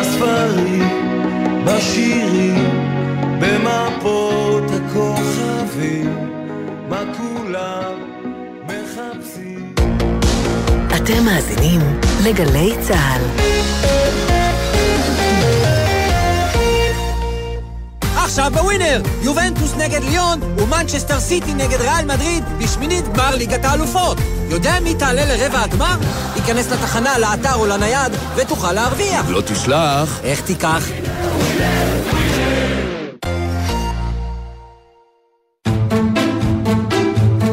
[0.06, 0.89] בספרים,
[1.66, 2.70] בשירים,
[3.39, 6.30] במפות הכוכבים,
[6.89, 7.93] מה כולם
[8.64, 9.74] מחפשים.
[10.95, 11.82] אתם מאזינים
[12.24, 13.22] לגלי צה"ל.
[18.16, 24.18] עכשיו בווינר, יובנטוס נגד ליון ומנצ'סטר סיטי נגד ריאל מדריד בשמינית גמר ליגת האלופות.
[24.50, 25.96] יודע מי תעלה לרבע הגמר?
[26.36, 29.30] ייכנס לתחנה, לאתר או לנייד ותוכל להרוויח.
[29.30, 30.20] לא תשלח.
[30.24, 30.88] איך תיקח?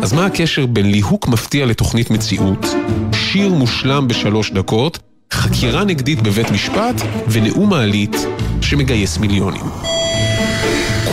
[0.02, 2.66] אז מה הקשר בין ליהוק מפתיע לתוכנית מציאות,
[3.12, 4.98] שיר מושלם בשלוש דקות,
[5.32, 6.94] חקירה נגדית בבית משפט
[7.28, 8.16] ונאום מעלית
[8.60, 9.64] שמגייס מיליונים?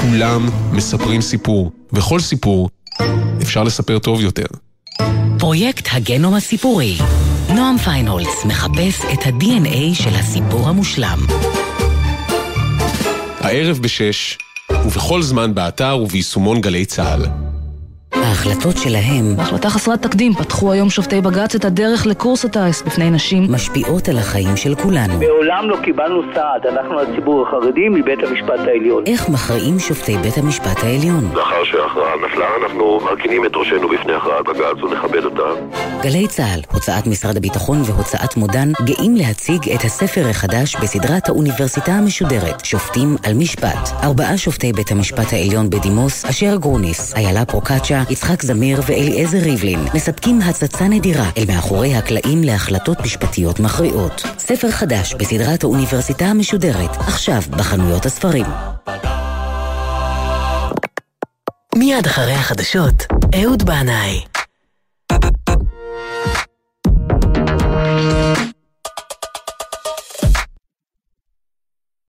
[0.01, 2.69] כולם מספרים סיפור, וכל סיפור
[3.41, 4.45] אפשר לספר טוב יותר.
[5.39, 6.97] פרויקט הגנום הסיפורי.
[7.55, 11.19] נועם פיינholz מחפש את ה-DNA של הסיפור המושלם.
[13.39, 14.37] הערב בשש,
[14.85, 17.48] ובכל זמן באתר וביישומון גלי צה"ל.
[18.13, 23.43] ההחלטות שלהם בהחלטה חסרת תקדים פתחו היום שופטי בג"ץ את הדרך לקורס הטיס בפני נשים.
[23.49, 25.19] משפיעות על החיים של כולנו.
[25.19, 29.03] מעולם לא קיבלנו סעד, אנחנו הציבור החרדי מבית המשפט העליון.
[29.05, 31.29] איך מכריעים שופטי בית המשפט העליון?
[31.33, 35.61] לאחר שההכרעה נפלה, אנחנו מרכינים את ראשנו בפני הכרעת בג"ץ ונכבד אותה.
[36.01, 42.65] גלי צה"ל, הוצאת משרד הביטחון והוצאת מודן, גאים להציג את הספר החדש בסדרת האוניברסיטה המשודרת,
[42.65, 43.89] שופטים על משפט.
[44.03, 50.41] ארבעה שופטי בית המשפט העליון בדימוס, אשר גרוניס, איילה פרוקצ'ה, יצחק זמיר ואליעזר ריבלין, מספקים
[50.41, 54.23] הצצה נדירה אל מאחורי הקלעים להחלטות משפטיות מכריעות.
[54.37, 58.45] ספר חדש בסדרת האוניברסיטה המשודרת, עכשיו בחנויות הספרים.
[61.75, 64.21] מיד אחרי החדשות, אהוד בנאי.